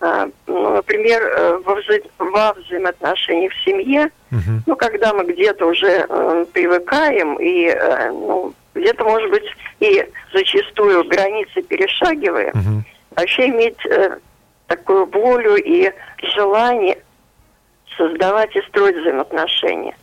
а, 0.00 0.28
ну, 0.46 0.70
например, 0.74 1.22
э, 1.22 1.58
во, 1.64 1.74
вза- 1.74 2.10
во 2.18 2.52
взаимоотношениях 2.54 3.52
в 3.52 3.64
семье, 3.64 4.10
Мгм. 4.30 4.62
ну, 4.66 4.76
когда 4.76 5.12
мы 5.12 5.24
где-то 5.24 5.66
уже 5.66 6.06
э, 6.08 6.44
привыкаем 6.52 7.36
и, 7.40 7.66
э, 7.66 8.10
ну, 8.10 8.52
где-то, 8.74 9.02
может 9.04 9.30
быть, 9.30 9.44
и 9.80 10.06
зачастую 10.32 11.02
границы 11.08 11.62
перешагиваем, 11.62 12.52
Мгм. 12.54 12.84
вообще 13.16 13.46
иметь 13.48 13.84
э, 13.86 14.18
такую 14.68 15.06
волю 15.06 15.56
и 15.56 15.90
желание 16.36 16.98
создавать 17.98 18.54
и 18.56 18.62
строить 18.62 18.96
взаимоотношения. 18.96 19.94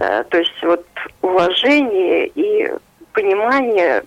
Э, 0.00 0.24
то 0.24 0.38
есть 0.38 0.62
вот 0.62 0.84
уважение 1.20 2.26
и 2.26 2.72
понимание 3.12 4.02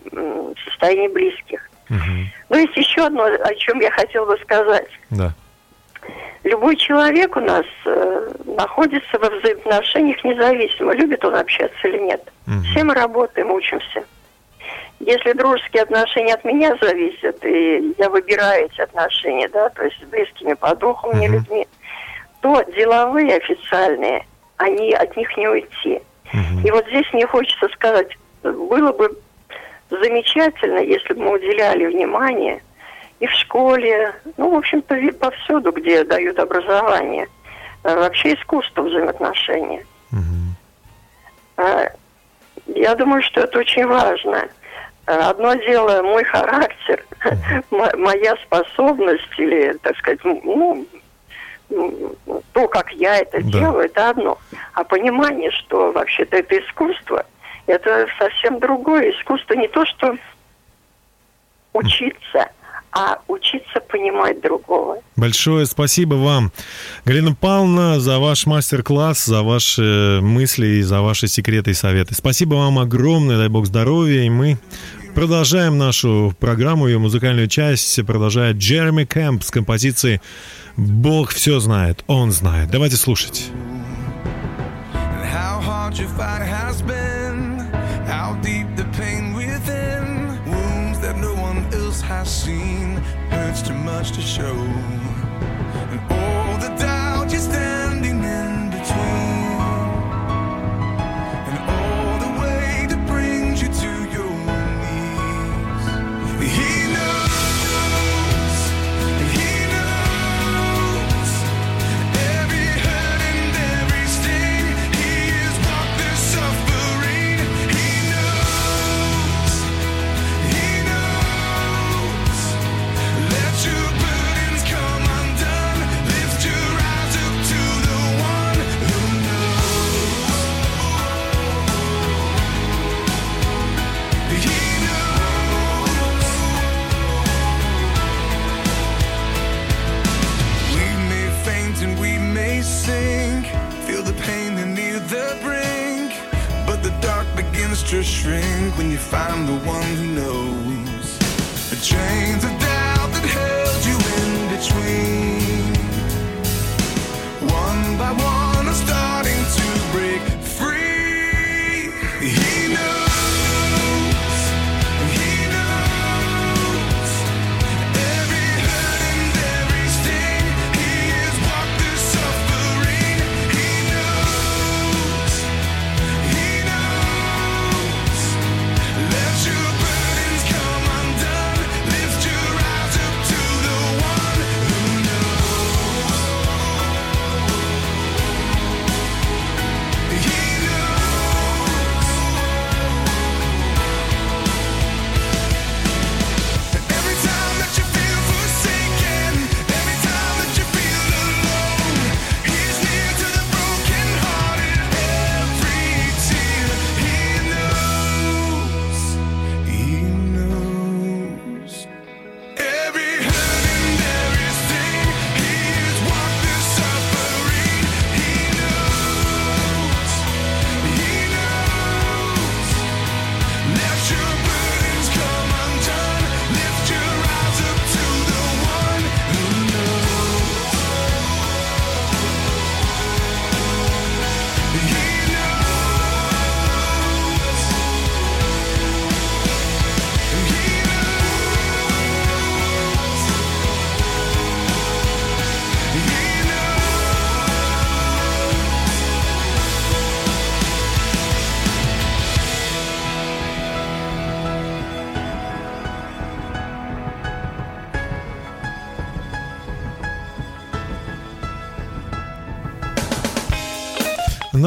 состояния 0.68 1.08
близких. 1.10 1.70
Мгм. 1.89 2.28
Но 2.50 2.58
есть 2.58 2.76
еще 2.76 3.06
одно, 3.06 3.24
о 3.24 3.56
чем 3.56 3.80
я 3.80 3.91
хотела 3.91 4.26
бы 4.26 4.38
сказать. 4.39 4.89
Да. 5.12 5.32
Любой 6.43 6.76
человек 6.76 7.36
у 7.38 7.39
нас 7.39 7.66
э, 7.86 8.32
находится 8.46 9.18
во 9.20 9.30
взаимоотношениях 9.30 10.24
независимо, 10.24 10.93
любит 10.93 11.24
он 11.24 11.36
общаться 11.36 11.88
или 11.88 12.00
нет. 12.00 12.22
Мгм. 12.46 12.64
Все 12.64 12.84
мы 12.84 12.93
работаем, 12.93 13.52
учимся. 13.52 14.04
Если 15.00 15.34
дружеские 15.34 15.84
отношения 15.84 16.34
от 16.34 16.43
меня 16.46 16.76
зависят, 16.82 17.43
и 17.43 17.93
я 17.98 18.10
выбираю 18.10 18.66
эти 18.66 18.82
отношения, 18.82 19.48
да, 19.50 19.70
то 19.70 19.84
есть 19.84 20.00
с 20.02 20.06
близкими 20.06 20.54
по 20.54 20.76
духу 20.76 21.14
мне 21.14 21.28
Мгм. 21.28 21.38
людьми, 21.38 21.68
то 22.46 22.62
деловые, 22.78 23.38
официальные, 23.38 24.24
они 24.58 24.93
от 24.93 25.18
них 25.18 25.36
не 25.36 25.48
уйти. 25.48 26.00
Мгм. 26.32 26.60
И 26.64 26.70
вот 26.70 26.86
здесь 26.89 27.12
мне 27.12 27.26
хочется 27.26 27.68
сказать, 27.70 28.10
было 28.43 28.91
бы 28.91 29.18
замечательно, 29.89 30.78
если 30.78 31.14
бы 31.16 31.24
мы 31.24 31.32
уделяли 31.38 31.88
внимание 31.88 32.62
и 33.20 33.26
в 33.26 33.32
школе, 33.32 34.14
ну, 34.38 34.52
в 34.52 34.58
общем-то, 34.60 34.93
ви- 34.93 35.12
повсюду, 35.12 35.72
где 35.72 36.04
дают 36.04 36.38
образование, 36.38 37.28
э, 37.84 37.96
вообще 37.96 38.36
искусство 38.36 38.84
взаимоотношения. 38.84 39.84
Э, 41.58 41.88
Я 42.68 42.93
думаю, 42.96 43.22
что 43.24 43.41
это 43.41 43.58
очень 43.60 43.88
важно. 43.88 44.48
Э, 45.08 45.14
Одно 45.30 45.54
дело 45.56 46.02
мой 46.04 46.24
характер, 46.26 47.04
мо- 47.72 47.96
моя 47.98 48.36
способность 48.46 49.30
или, 49.39 49.74
так 49.82 49.98
сказать, 49.98 50.20
ну, 50.24 50.86
то, 51.70 52.68
как 52.68 52.91
я 52.91 53.18
это 53.18 53.41
Да. 53.41 53.59
делаю, 53.59 53.86
это 53.86 54.09
одно. 54.09 54.38
А 54.74 54.84
понимание, 54.84 55.51
что 55.51 55.91
вообще-то 55.91 56.38
это 56.38 56.57
искусство, 56.59 57.26
это 57.66 58.07
совсем 58.20 58.59
другое. 58.59 59.11
Искусство 59.11 59.53
не 59.55 59.68
то, 59.68 59.86
что 59.86 60.16
учиться, 61.74 62.47
а 62.91 63.20
учиться 63.28 63.82
понимать 63.89 64.39
другого. 64.41 65.01
Большое 65.18 65.66
спасибо 65.66 66.16
вам, 66.16 66.51
Галина 67.03 67.36
Павловна, 67.36 67.99
за 67.99 68.20
ваш 68.20 68.45
мастер-класс, 68.45 69.26
за 69.26 69.43
ваши 69.43 70.20
мысли 70.22 70.68
и 70.68 70.82
за 70.82 71.01
ваши 71.01 71.28
секреты 71.28 71.72
и 71.72 71.74
советы. 71.74 72.13
Спасибо 72.16 72.55
вам 72.55 72.80
огромное, 72.80 73.38
дай 73.38 73.49
бог 73.49 73.66
здоровья, 73.66 74.22
и 74.22 74.30
мы 74.30 74.57
продолжаем 75.16 75.78
нашу 75.78 76.36
программу, 76.39 76.88
ее 76.88 76.99
музыкальную 76.99 77.47
часть 77.47 78.05
продолжает 78.05 78.57
Джереми 78.57 79.05
Кэмп 79.05 79.43
с 79.43 79.49
композицией 79.49 80.22
«Бог 80.76 81.32
все 81.32 81.59
знает, 81.59 82.03
Он 82.07 82.32
знает». 82.32 82.70
Давайте 82.70 82.97
слушать. 82.97 83.49
how 88.05 88.38
deep 88.41 88.64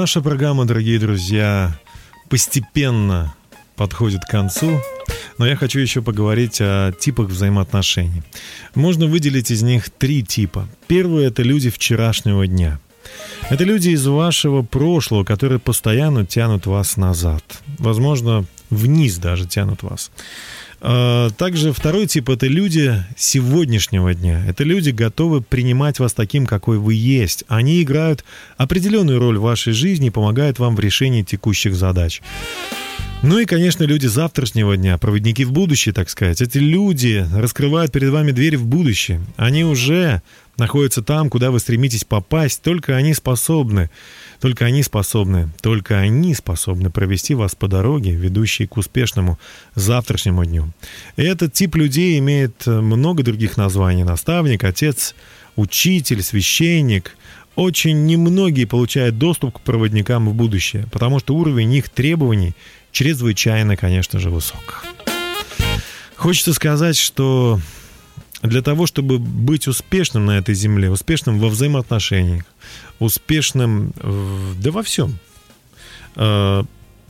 Наша 0.08 0.22
программа, 0.22 0.64
дорогие 0.64 0.98
друзья, 0.98 1.78
постепенно 2.30 3.34
подходит 3.76 4.22
к 4.24 4.30
концу. 4.30 4.80
Но 5.36 5.46
я 5.46 5.54
хочу 5.54 5.80
еще 5.80 6.00
поговорить 6.00 6.62
о 6.62 6.92
типах 6.98 7.28
взаимоотношений. 7.28 8.22
Можно 8.74 9.04
выделить 9.04 9.50
из 9.50 9.60
них 9.60 9.90
три 9.90 10.22
типа. 10.22 10.66
Первый– 10.86 11.24
это 11.26 11.42
люди 11.42 11.68
вчерашнего 11.68 12.46
дня. 12.46 12.80
Это 13.50 13.64
люди 13.64 13.90
из 13.90 14.06
вашего 14.06 14.62
прошлого, 14.62 15.24
которые 15.24 15.58
постоянно 15.58 16.24
тянут 16.24 16.64
вас 16.64 16.96
назад. 16.96 17.44
Возможно, 17.78 18.46
вниз 18.70 19.18
даже 19.18 19.46
тянут 19.46 19.82
вас. 19.82 20.10
А, 20.80 21.30
Также 21.30 21.72
второй 21.72 22.06
тип– 22.06 22.28
это 22.30 22.46
люди 22.46 23.04
сегодняшнего 23.16 24.14
дня. 24.14 24.44
Это 24.46 24.64
люди, 24.64 24.90
готовы 24.90 25.40
принимать 25.42 25.98
вас 25.98 26.12
таким, 26.12 26.46
какой 26.46 26.78
вы 26.78 26.94
есть. 26.94 27.44
Они 27.48 27.82
играют 27.82 28.24
определенную 28.56 29.18
роль 29.18 29.38
в 29.38 29.42
вашей 29.42 29.72
жизни 29.72 30.08
и 30.08 30.10
помогают 30.10 30.58
вам 30.58 30.76
в 30.76 30.80
решении 30.80 31.22
текущих 31.22 31.74
задач. 31.74 32.22
Ну 33.22 33.40
и, 33.40 33.46
конечно, 33.46 33.82
люди 33.82 34.06
завтрашнего 34.06 34.76
дня, 34.76 34.96
проводники 34.96 35.44
в 35.44 35.50
будущее, 35.50 35.92
так 35.92 36.08
сказать. 36.08 36.40
Эти 36.40 36.58
люди 36.58 37.26
раскрывают 37.34 37.90
перед 37.90 38.10
вами 38.10 38.30
двери 38.30 38.54
в 38.54 38.64
будущее. 38.64 39.20
Они 39.36 39.64
уже 39.64 40.22
находятся 40.56 41.02
там, 41.02 41.28
куда 41.28 41.50
вы 41.50 41.58
стремитесь 41.58 42.04
попасть. 42.04 42.62
Только 42.62 42.94
они 42.94 43.14
способны, 43.14 43.90
только 44.40 44.64
они 44.64 44.82
способны, 44.82 45.50
только 45.60 45.98
они 45.98 46.34
способны 46.34 46.90
провести 46.90 47.34
вас 47.34 47.54
по 47.54 47.68
дороге, 47.68 48.12
ведущей 48.12 48.66
к 48.66 48.76
успешному 48.76 49.38
завтрашнему 49.74 50.44
дню. 50.44 50.72
И 51.16 51.22
этот 51.22 51.52
тип 51.52 51.76
людей 51.76 52.18
имеет 52.18 52.66
много 52.66 53.22
других 53.22 53.56
названий. 53.56 54.04
Наставник, 54.04 54.64
отец, 54.64 55.14
учитель, 55.56 56.22
священник– 56.22 57.16
очень 57.58 58.06
немногие 58.06 58.68
получают 58.68 59.18
доступ 59.18 59.56
к 59.56 59.60
проводникам 59.62 60.28
в 60.28 60.32
будущее, 60.32 60.86
потому 60.92 61.18
что 61.18 61.34
уровень 61.34 61.74
их 61.74 61.88
требований 61.88 62.54
чрезвычайно, 62.92 63.76
конечно 63.76 64.20
же, 64.20 64.30
высок. 64.30 64.84
Хочется 66.14 66.54
сказать, 66.54 66.96
что 66.96 67.60
для 68.44 68.62
того, 68.62 68.86
чтобы 68.86 69.18
быть 69.18 69.66
успешным 69.66 70.26
на 70.26 70.38
этой 70.38 70.54
земле, 70.54 70.88
успешным 70.88 71.40
во 71.40 71.48
взаимоотношениях, 71.48 72.44
успешным 72.98 73.92
да 74.58 74.70
во 74.70 74.82
всем, 74.82 75.18
э, 76.18 76.62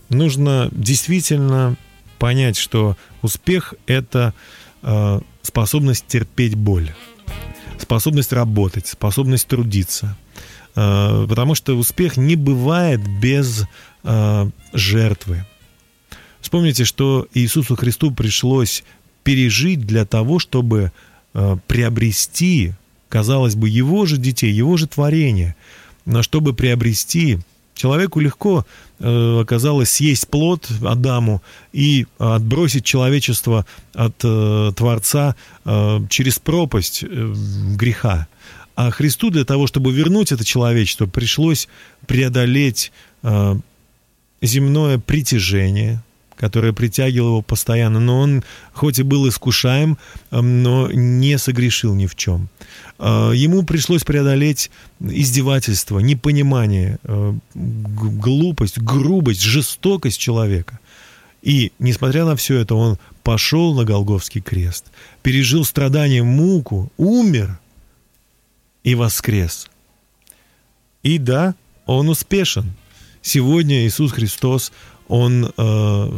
нужно 0.09 0.69
действительно 0.73 1.77
понять, 2.19 2.57
что 2.57 2.97
успех– 3.23 3.75
это 3.87 4.35
э, 4.83 5.21
способность 5.43 6.07
терпеть 6.07 6.55
боль, 6.55 6.93
способность 7.79 8.33
работать, 8.33 8.87
способность 8.87 9.49
трудиться. 9.49 10.17
Э, 10.77 11.27
Потому 11.29 11.55
что 11.55 11.77
успех 11.77 12.17
не 12.17 12.37
бывает 12.37 13.01
без 13.21 13.65
жертвы. 14.73 15.45
Вспомните, 16.41 16.85
что 16.85 17.27
Иисусу 17.35 17.77
Христу 17.77 18.11
пришлось 18.11 18.85
пережить 19.23 19.81
для 19.81 20.07
того, 20.07 20.39
чтобы 20.39 20.93
приобрести, 21.67 22.73
казалось 23.09 23.55
бы, 23.55 23.69
его 23.69 24.07
же 24.07 24.17
детей, 24.17 24.53
его 24.53 24.77
же 24.77 24.87
творение. 24.87 25.55
Но 26.05 26.23
чтобы 26.23 26.55
приобрести, 26.55 27.39
человеку 27.75 28.21
легко 28.21 28.67
э, 28.99 29.41
оказалось 29.41 29.91
съесть 29.91 30.29
плод 30.29 30.69
Адаму 30.85 31.43
и 31.73 32.07
отбросить 32.19 32.85
человечество 32.85 33.67
от 33.95 34.17
э, 34.23 34.73
Творца 34.77 35.37
э, 35.65 36.01
через 36.11 36.39
пропасть 36.39 37.03
э, 37.03 37.35
греха. 37.77 38.27
А 38.75 38.91
Христу 38.91 39.31
для 39.31 39.45
того, 39.45 39.67
чтобы 39.67 39.93
вернуть 39.93 40.33
это 40.33 40.45
человечество, 40.45 41.07
пришлось 41.07 41.69
преодолеть 42.07 42.93
э, 43.23 43.57
земное 44.41 44.99
притяжение, 44.99 46.03
которое 46.37 46.73
притягивало 46.73 47.29
его 47.29 47.43
постоянно. 47.43 47.99
Но 48.01 48.21
он, 48.21 48.45
хоть 48.73 48.99
и 48.99 49.03
был 49.03 49.29
искушаем, 49.29 49.99
э, 50.31 50.41
но 50.41 50.91
не 50.93 51.39
согрешил 51.39 51.95
ни 51.95 52.07
в 52.07 52.15
чем. 52.15 52.49
Э, 52.99 53.33
Ему 53.35 53.65
пришлось 53.65 54.05
преодолеть 54.05 54.71
издевательство, 55.01 55.99
непонимание, 55.99 56.99
э, 57.05 57.35
глупость, 57.55 58.79
грубость, 58.79 59.43
жестокость 59.43 60.19
человека. 60.19 60.81
И, 61.43 61.73
несмотря 61.79 62.25
на 62.25 62.35
все 62.37 62.59
это, 62.59 62.75
он 62.75 62.99
пошел 63.23 63.75
на 63.75 63.85
Голговский 63.85 64.41
крест, 64.41 64.87
пережил 65.23 65.65
страдания, 65.65 66.23
муку, 66.23 66.91
умер 66.97 67.59
и 68.83 68.95
воскрес. 68.95 69.69
И 71.03 71.19
да, 71.19 71.55
он 71.87 72.09
успешен. 72.09 72.73
Сегодня 73.23 73.87
Иисус 73.87 74.13
Христос, 74.13 74.73
Он 75.09 75.53
э, 75.57 76.13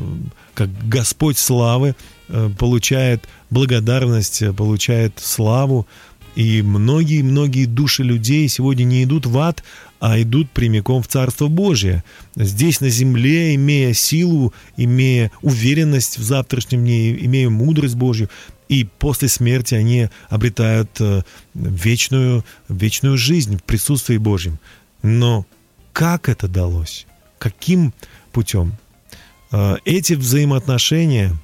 как 0.55 0.89
Господь 0.89 1.39
славы 1.39 1.95
э, 2.29 2.51
получает 2.59 3.25
благодарность, 3.51 4.43
получает 4.57 5.19
славу. 5.19 5.87
И 6.37 6.63
многие-многие 6.63 7.67
души 7.67 8.03
людей 8.03 8.49
сегодня 8.49 8.85
не 8.85 9.05
идут 9.05 9.27
в 9.27 9.37
ад, 9.39 9.65
а 9.99 10.21
идут 10.21 10.51
прямиком 10.51 11.03
в 11.03 11.09
Царство 11.09 11.49
Божие. 11.49 12.05
Здесь 12.37 12.81
на 12.81 12.89
земле, 12.89 13.55
имея 13.57 13.93
силу, 13.93 14.55
имея 14.77 15.31
уверенность 15.43 16.19
в 16.19 16.23
завтрашнем 16.23 16.81
дне, 16.81 17.13
имея 17.25 17.51
мудрость 17.51 17.97
Божью, 17.97 18.31
и 18.69 18.85
после 18.85 19.29
смерти 19.29 19.75
они 19.75 20.09
обретают 20.29 20.91
э, 21.01 21.23
вечную, 21.55 22.45
вечную 22.69 23.19
жизнь 23.19 23.59
в 23.59 23.65
присутствии 23.65 24.17
Божьем. 24.17 24.59
Но 25.03 25.45
как 25.93 26.29
это 26.29 26.47
далось? 26.47 27.07
Каким 27.39 27.93
путем? 28.33 28.75
Э, 29.51 29.77
Эти 29.85 30.13
взаимоотношения 30.13 31.35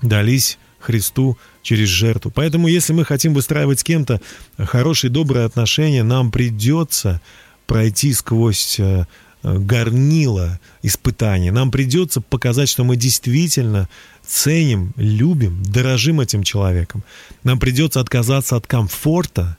дались 0.00 0.58
Христу 0.88 1.36
через 1.62 1.88
жертву. 1.88 2.30
Поэтому, 2.30 2.66
если 2.66 2.94
мы 2.94 3.04
хотим 3.04 3.34
выстраивать 3.34 3.80
с 3.80 3.84
кем-то 3.84 4.22
хорошие, 4.56 5.10
добрые 5.10 5.44
отношения, 5.44 6.02
нам 6.02 6.30
придется 6.30 7.20
пройти 7.66 8.14
сквозь 8.14 8.80
э, 8.80 9.04
горнило 9.42 10.58
испытаний. 10.82 11.50
Нам 11.50 11.70
придется 11.70 12.22
показать, 12.22 12.70
что 12.70 12.84
мы 12.84 12.96
действительно 12.96 13.86
ценим, 14.26 14.94
любим, 14.96 15.62
дорожим 15.62 16.22
этим 16.22 16.42
человеком. 16.42 17.04
Нам 17.44 17.58
придется 17.58 18.00
отказаться 18.00 18.56
от 18.56 18.66
комфорта, 18.66 19.58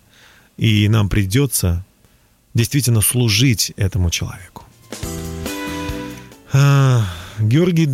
и 0.57 0.89
нам 0.89 1.09
придется 1.09 1.85
действительно 2.55 3.01
служить 3.01 3.71
этому 3.77 4.09
человеку. 4.09 4.65
Георгий 7.41 7.87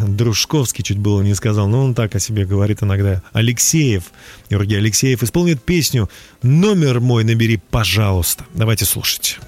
Дружковский 0.00 0.84
чуть 0.84 0.98
было 0.98 1.22
не 1.22 1.34
сказал, 1.34 1.66
но 1.68 1.84
он 1.84 1.94
так 1.94 2.14
о 2.14 2.20
себе 2.20 2.44
говорит 2.44 2.82
иногда. 2.82 3.22
Алексеев, 3.32 4.04
Георгий 4.50 4.76
Алексеев 4.76 5.22
исполнит 5.22 5.62
песню 5.62 6.10
«Номер 6.42 7.00
мой 7.00 7.24
набери, 7.24 7.60
пожалуйста». 7.70 8.44
Давайте 8.54 8.84
слушать. 8.84 9.38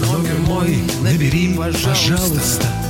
Номер 0.00 0.38
мой 0.46 0.78
набери, 1.02 1.54
пожалуйста. 1.56 2.66
На 2.66 2.83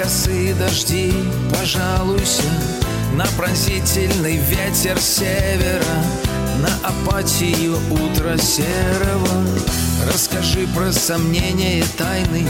косые 0.00 0.54
дожди 0.54 1.12
пожалуйся, 1.54 2.42
на 3.14 3.26
пронзительный 3.36 4.36
ветер 4.36 4.98
севера, 4.98 5.84
на 6.62 6.88
апатию 6.88 7.76
утра 7.90 8.38
серого. 8.38 9.44
Расскажи 10.10 10.66
про 10.74 10.90
сомнения 10.90 11.84
тайные, 11.98 12.48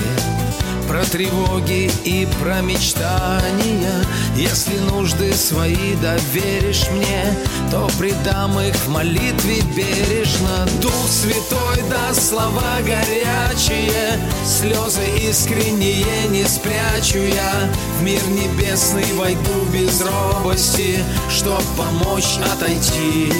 про 0.91 1.05
тревоги 1.05 1.89
и 2.05 2.27
про 2.43 2.63
мечтания. 2.63 4.05
Если 4.35 4.77
нужды 4.91 5.33
свои 5.35 5.95
доверишь 6.03 6.89
мне, 6.91 7.33
то 7.71 7.89
предам 7.97 8.59
их 8.59 8.75
в 8.75 8.89
молитве 8.89 9.61
бережно. 9.77 10.67
Дух 10.83 11.09
Святой 11.09 11.89
даст 11.89 12.31
слова 12.31 12.79
горячие, 12.81 14.19
слезы 14.45 15.05
искренние 15.31 16.27
не 16.29 16.45
спрячу 16.45 17.19
я. 17.19 17.71
В 18.01 18.03
мир 18.03 18.21
небесный 18.27 19.13
войду 19.15 19.65
без 19.73 20.03
робости, 20.03 21.05
чтоб 21.29 21.63
помочь 21.77 22.37
отойти 22.53 23.33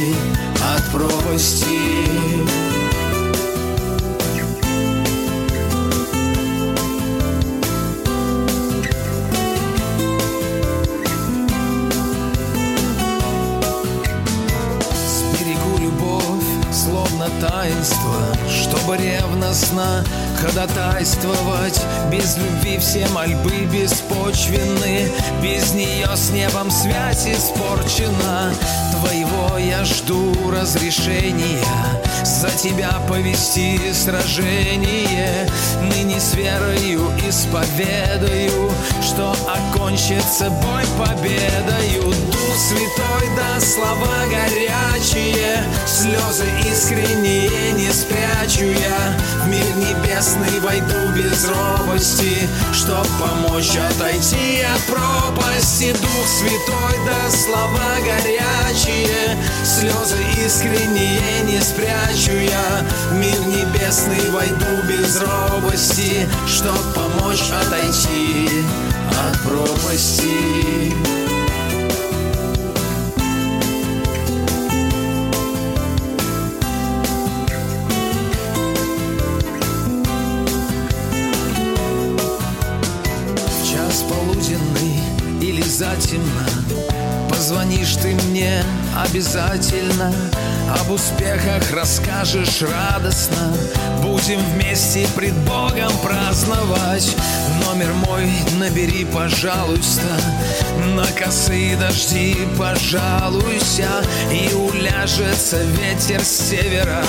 от 0.77 0.85
пропасти. 0.93 2.60
таинство, 17.80 18.39
Чтобы 18.91 18.97
ревностно 18.97 20.05
ходатайствовать. 20.41 21.81
Без 22.11 22.37
любви 22.37 22.79
все 22.79 23.07
мольбы 23.09 23.67
беспочвенны, 23.73 25.09
без 25.43 25.73
нее 25.75 26.09
с 26.15 26.31
небом 26.31 26.71
связь 26.71 27.27
испорчена. 27.27 28.53
Твоего 28.93 29.59
я 29.59 29.85
жду 29.85 30.35
разрешения, 30.51 31.65
за 32.25 32.51
тебя 32.51 32.93
повести 33.09 33.79
сражение. 33.93 35.49
Ныне 35.83 36.19
с 36.19 36.35
верою 36.35 37.11
исповедаю, 37.29 38.71
что 39.03 39.35
окончится 39.47 40.51
бой 40.51 40.85
победою. 40.99 42.03
Дух 42.03 42.57
Святой 42.57 43.37
даст 43.37 43.75
слова 43.75 44.27
горячие, 44.29 45.65
слезы 45.87 46.47
искренние 46.71 47.73
не 47.73 47.91
спрячу 47.91 48.67
я. 48.81 49.45
В 49.45 49.49
мир 49.49 49.65
небесный 49.77 50.61
войду 50.61 51.13
без 51.15 51.49
робости, 51.49 52.49
чтоб 52.73 53.07
помочь 53.19 53.77
отойти 53.77 54.63
от 54.63 54.83
пропасти. 54.83 55.93
Дух 55.93 56.27
Святой 56.27 57.07
даст 57.07 57.45
слова 57.45 57.97
горячие, 58.05 59.37
слезы 59.65 60.19
искренние 60.45 61.43
не 61.45 61.61
спрячу 61.61 62.33
я. 62.33 62.85
В 63.11 63.15
мир 63.15 63.39
небесный 63.47 64.31
войду 64.31 64.83
без 64.89 65.21
робости, 65.21 66.29
чтоб 66.47 66.79
помочь 66.95 67.51
отойти 67.51 68.49
от 69.11 69.41
пропасти. 69.43 71.20
Или 85.81 85.87
затемно 85.87 86.47
Позвонишь 87.29 87.97
ты 87.97 88.15
мне 88.27 88.63
обязательно. 88.95 90.13
Об 90.79 90.91
успехах 90.91 91.71
расскажешь 91.73 92.61
радостно. 92.61 93.57
Будем 94.03 94.41
вместе 94.53 95.07
пред 95.17 95.35
Богом 95.39 95.91
праздновать. 96.03 97.17
Номер 97.65 97.93
мой 97.95 98.29
набери, 98.59 99.07
пожалуйста. 99.07 100.07
На 100.95 101.07
косые 101.07 101.77
дожди 101.77 102.37
пожалуйся. 102.59 103.89
И 104.31 104.53
уляжется 104.53 105.63
ветер 105.63 106.23
с 106.23 106.51
севера. 106.51 107.03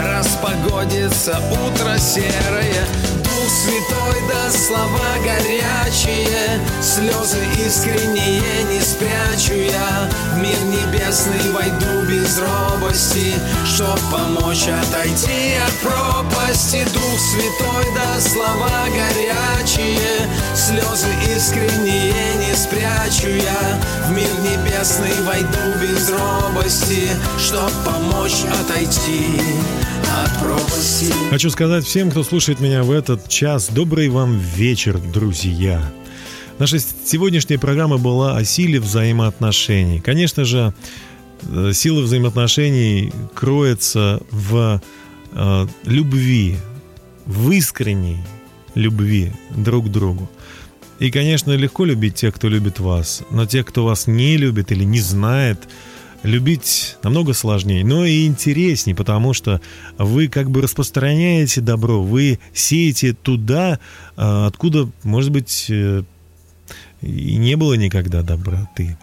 Распогодится 0.00 1.38
утро 1.50 1.98
серое 1.98 3.25
Дух 3.46 3.52
Святой, 3.52 4.22
да 4.28 4.50
слова 4.50 5.14
горячие, 5.22 6.60
слезы 6.82 7.38
искренние 7.64 8.64
не 8.64 8.80
спрячу 8.80 9.54
я. 9.54 10.10
В 10.34 10.38
мир 10.38 10.58
небесный 10.64 11.52
войду 11.52 12.02
без 12.08 12.40
робости, 12.40 13.34
чтоб 13.64 14.00
помочь 14.10 14.66
отойти 14.66 15.54
от 15.64 15.72
пропасти. 15.80 16.84
Дух 16.92 17.20
Святой, 17.20 17.86
да 17.94 18.20
слова 18.20 18.86
горячие, 18.88 20.28
слезы 20.56 21.12
искренние 21.36 22.34
не 22.38 22.45
спрячу 22.66 23.28
я. 23.28 23.80
В 24.08 24.12
мир 24.12 24.28
небесный 24.42 25.12
войду 25.24 25.78
без 25.80 26.10
робости, 26.10 27.08
чтоб 27.38 27.70
помочь 27.84 28.44
отойти. 28.60 29.40
Хочу 31.30 31.50
сказать 31.50 31.84
всем, 31.84 32.10
кто 32.10 32.22
слушает 32.22 32.60
меня 32.60 32.82
в 32.82 32.90
этот 32.90 33.28
час, 33.28 33.68
добрый 33.70 34.08
вам 34.08 34.38
вечер, 34.38 34.98
друзья. 34.98 35.82
Наша 36.58 36.78
сегодняшняя 36.78 37.58
программа 37.58 37.98
была 37.98 38.36
о 38.36 38.44
силе 38.44 38.80
взаимоотношений. 38.80 40.00
Конечно 40.00 40.44
же, 40.44 40.72
э, 41.42 41.72
сила 41.74 42.00
взаимоотношений 42.00 43.12
кроется 43.34 44.20
в 44.30 44.80
э, 45.32 45.66
любви, 45.84 46.56
в 47.26 47.50
искренней 47.50 48.18
любви 48.74 49.32
друг 49.50 49.86
к 49.86 49.88
другу. 49.88 50.30
И, 50.98 51.10
конечно, 51.10 51.52
легко 51.52 51.84
любить 51.84 52.14
тех, 52.14 52.34
кто 52.34 52.48
любит 52.48 52.80
вас, 52.80 53.22
но 53.30 53.44
тех, 53.46 53.66
кто 53.66 53.84
вас 53.84 54.06
не 54.06 54.36
любит 54.36 54.72
или 54.72 54.84
не 54.84 55.00
знает, 55.00 55.58
любить 56.22 56.96
намного 57.02 57.34
сложнее, 57.34 57.84
но 57.84 58.04
и 58.04 58.26
интереснее, 58.26 58.96
потому 58.96 59.34
что 59.34 59.60
вы 59.98 60.28
как 60.28 60.50
бы 60.50 60.62
распространяете 60.62 61.60
добро, 61.60 62.02
вы 62.02 62.38
сеете 62.54 63.12
туда, 63.12 63.78
а, 64.16 64.46
откуда, 64.46 64.88
может 65.02 65.30
быть, 65.30 65.66
э, 65.68 66.02
и 67.02 67.36
не 67.36 67.56
было 67.56 67.74
никогда 67.74 68.22
доброты. 68.22 68.98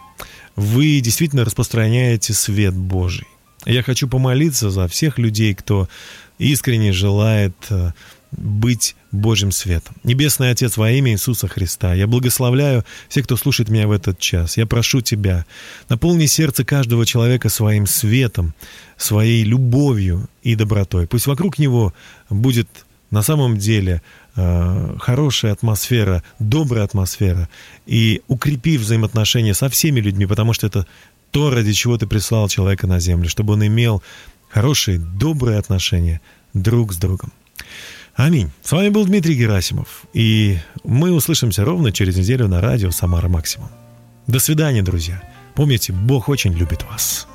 Вы 0.56 1.00
действительно 1.00 1.46
распространяете 1.46 2.34
свет 2.34 2.74
Божий. 2.74 3.28
Я 3.66 3.84
хочу 3.84 4.08
помолиться 4.08 4.70
за 4.70 4.88
всех 4.88 5.18
людей, 5.18 5.54
кто 5.54 5.88
искренне 6.38 6.92
желает 6.92 7.56
э, 7.70 7.92
быть 8.32 8.96
Божьим 9.14 9.52
светом. 9.52 9.96
Небесный 10.04 10.50
Отец, 10.50 10.76
во 10.76 10.92
имя 10.92 11.12
Иисуса 11.12 11.48
Христа, 11.48 11.94
я 11.94 12.08
благословляю 12.08 12.84
всех, 13.10 13.26
кто 13.26 13.38
слушает 13.38 13.70
меня 13.70 13.88
в 13.88 13.92
этот 13.92 14.18
час. 14.20 14.58
Я 14.58 14.66
прошу 14.66 15.02
Тебя, 15.02 15.46
наполни 15.88 16.26
сердце 16.26 16.66
каждого 16.66 17.06
человека 17.06 17.50
своим 17.50 17.86
светом, 17.86 18.56
своей 18.98 19.44
любовью 19.44 20.28
и 20.42 20.56
добротой. 20.56 21.06
Пусть 21.08 21.28
вокруг 21.28 21.60
него 21.60 21.94
будет 22.30 22.68
на 23.12 23.22
самом 23.22 23.58
деле 23.58 24.02
э, 24.36 24.96
хорошая 25.00 25.52
атмосфера, 25.52 26.24
добрая 26.40 26.84
атмосфера, 26.84 27.48
и 27.86 28.24
укрепи 28.28 28.78
взаимоотношения 28.78 29.54
со 29.54 29.70
всеми 29.70 30.00
людьми, 30.00 30.26
потому 30.26 30.54
что 30.54 30.66
это 30.66 30.88
то, 31.30 31.52
ради 31.52 31.74
чего 31.74 32.00
ты 32.00 32.08
прислал 32.08 32.48
человека 32.50 32.88
на 32.88 33.00
землю, 33.00 33.30
чтобы 33.30 33.54
он 33.54 33.68
имел 33.68 34.02
хорошие, 34.50 34.98
добрые 34.98 35.60
отношения 35.60 36.20
друг 36.56 36.94
с 36.94 36.98
другом. 36.98 37.32
Аминь. 38.16 38.52
С 38.62 38.72
вами 38.72 38.90
был 38.90 39.06
Дмитрий 39.06 39.36
Герасимов, 39.36 40.04
и 40.14 40.60
мы 40.84 41.12
услышимся 41.12 41.66
ровно 41.66 41.92
через 41.92 42.16
неделю 42.16 42.48
на 42.48 42.62
радио 42.62 42.92
«Самара 42.92 43.28
Максимум». 43.28 43.70
До 44.28 44.40
свидания, 44.40 44.84
друзья. 44.84 45.22
Помните, 45.56 45.94
Бог 45.94 46.30
очень 46.30 46.54
любит 46.54 46.84
вас. 46.84 47.28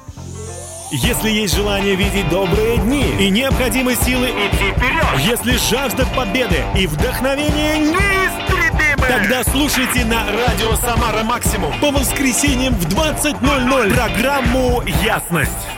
Если 0.91 1.31
есть 1.31 1.55
желание 1.55 1.97
видеть 1.97 2.31
добрые 2.31 2.79
дни 2.79 3.05
и 3.21 3.29
необходимы 3.29 3.95
силы 3.95 4.29
идти 4.29 4.73
вперед, 4.73 5.05
если 5.27 5.57
жажда 5.69 6.07
победы 6.17 6.65
и 6.79 6.87
вдохновение 6.87 7.79
неистребимы, 7.79 9.07
тогда 9.07 9.45
слушайте 9.45 10.07
на 10.07 10.25
радио 10.31 10.77
Самара 10.77 11.25
Максимум 11.25 11.79
по 11.81 11.91
воскресеньям 11.91 12.75
в 12.75 12.87
20.00 12.87 13.95
программу 13.95 14.83
«Ясность». 15.05 15.69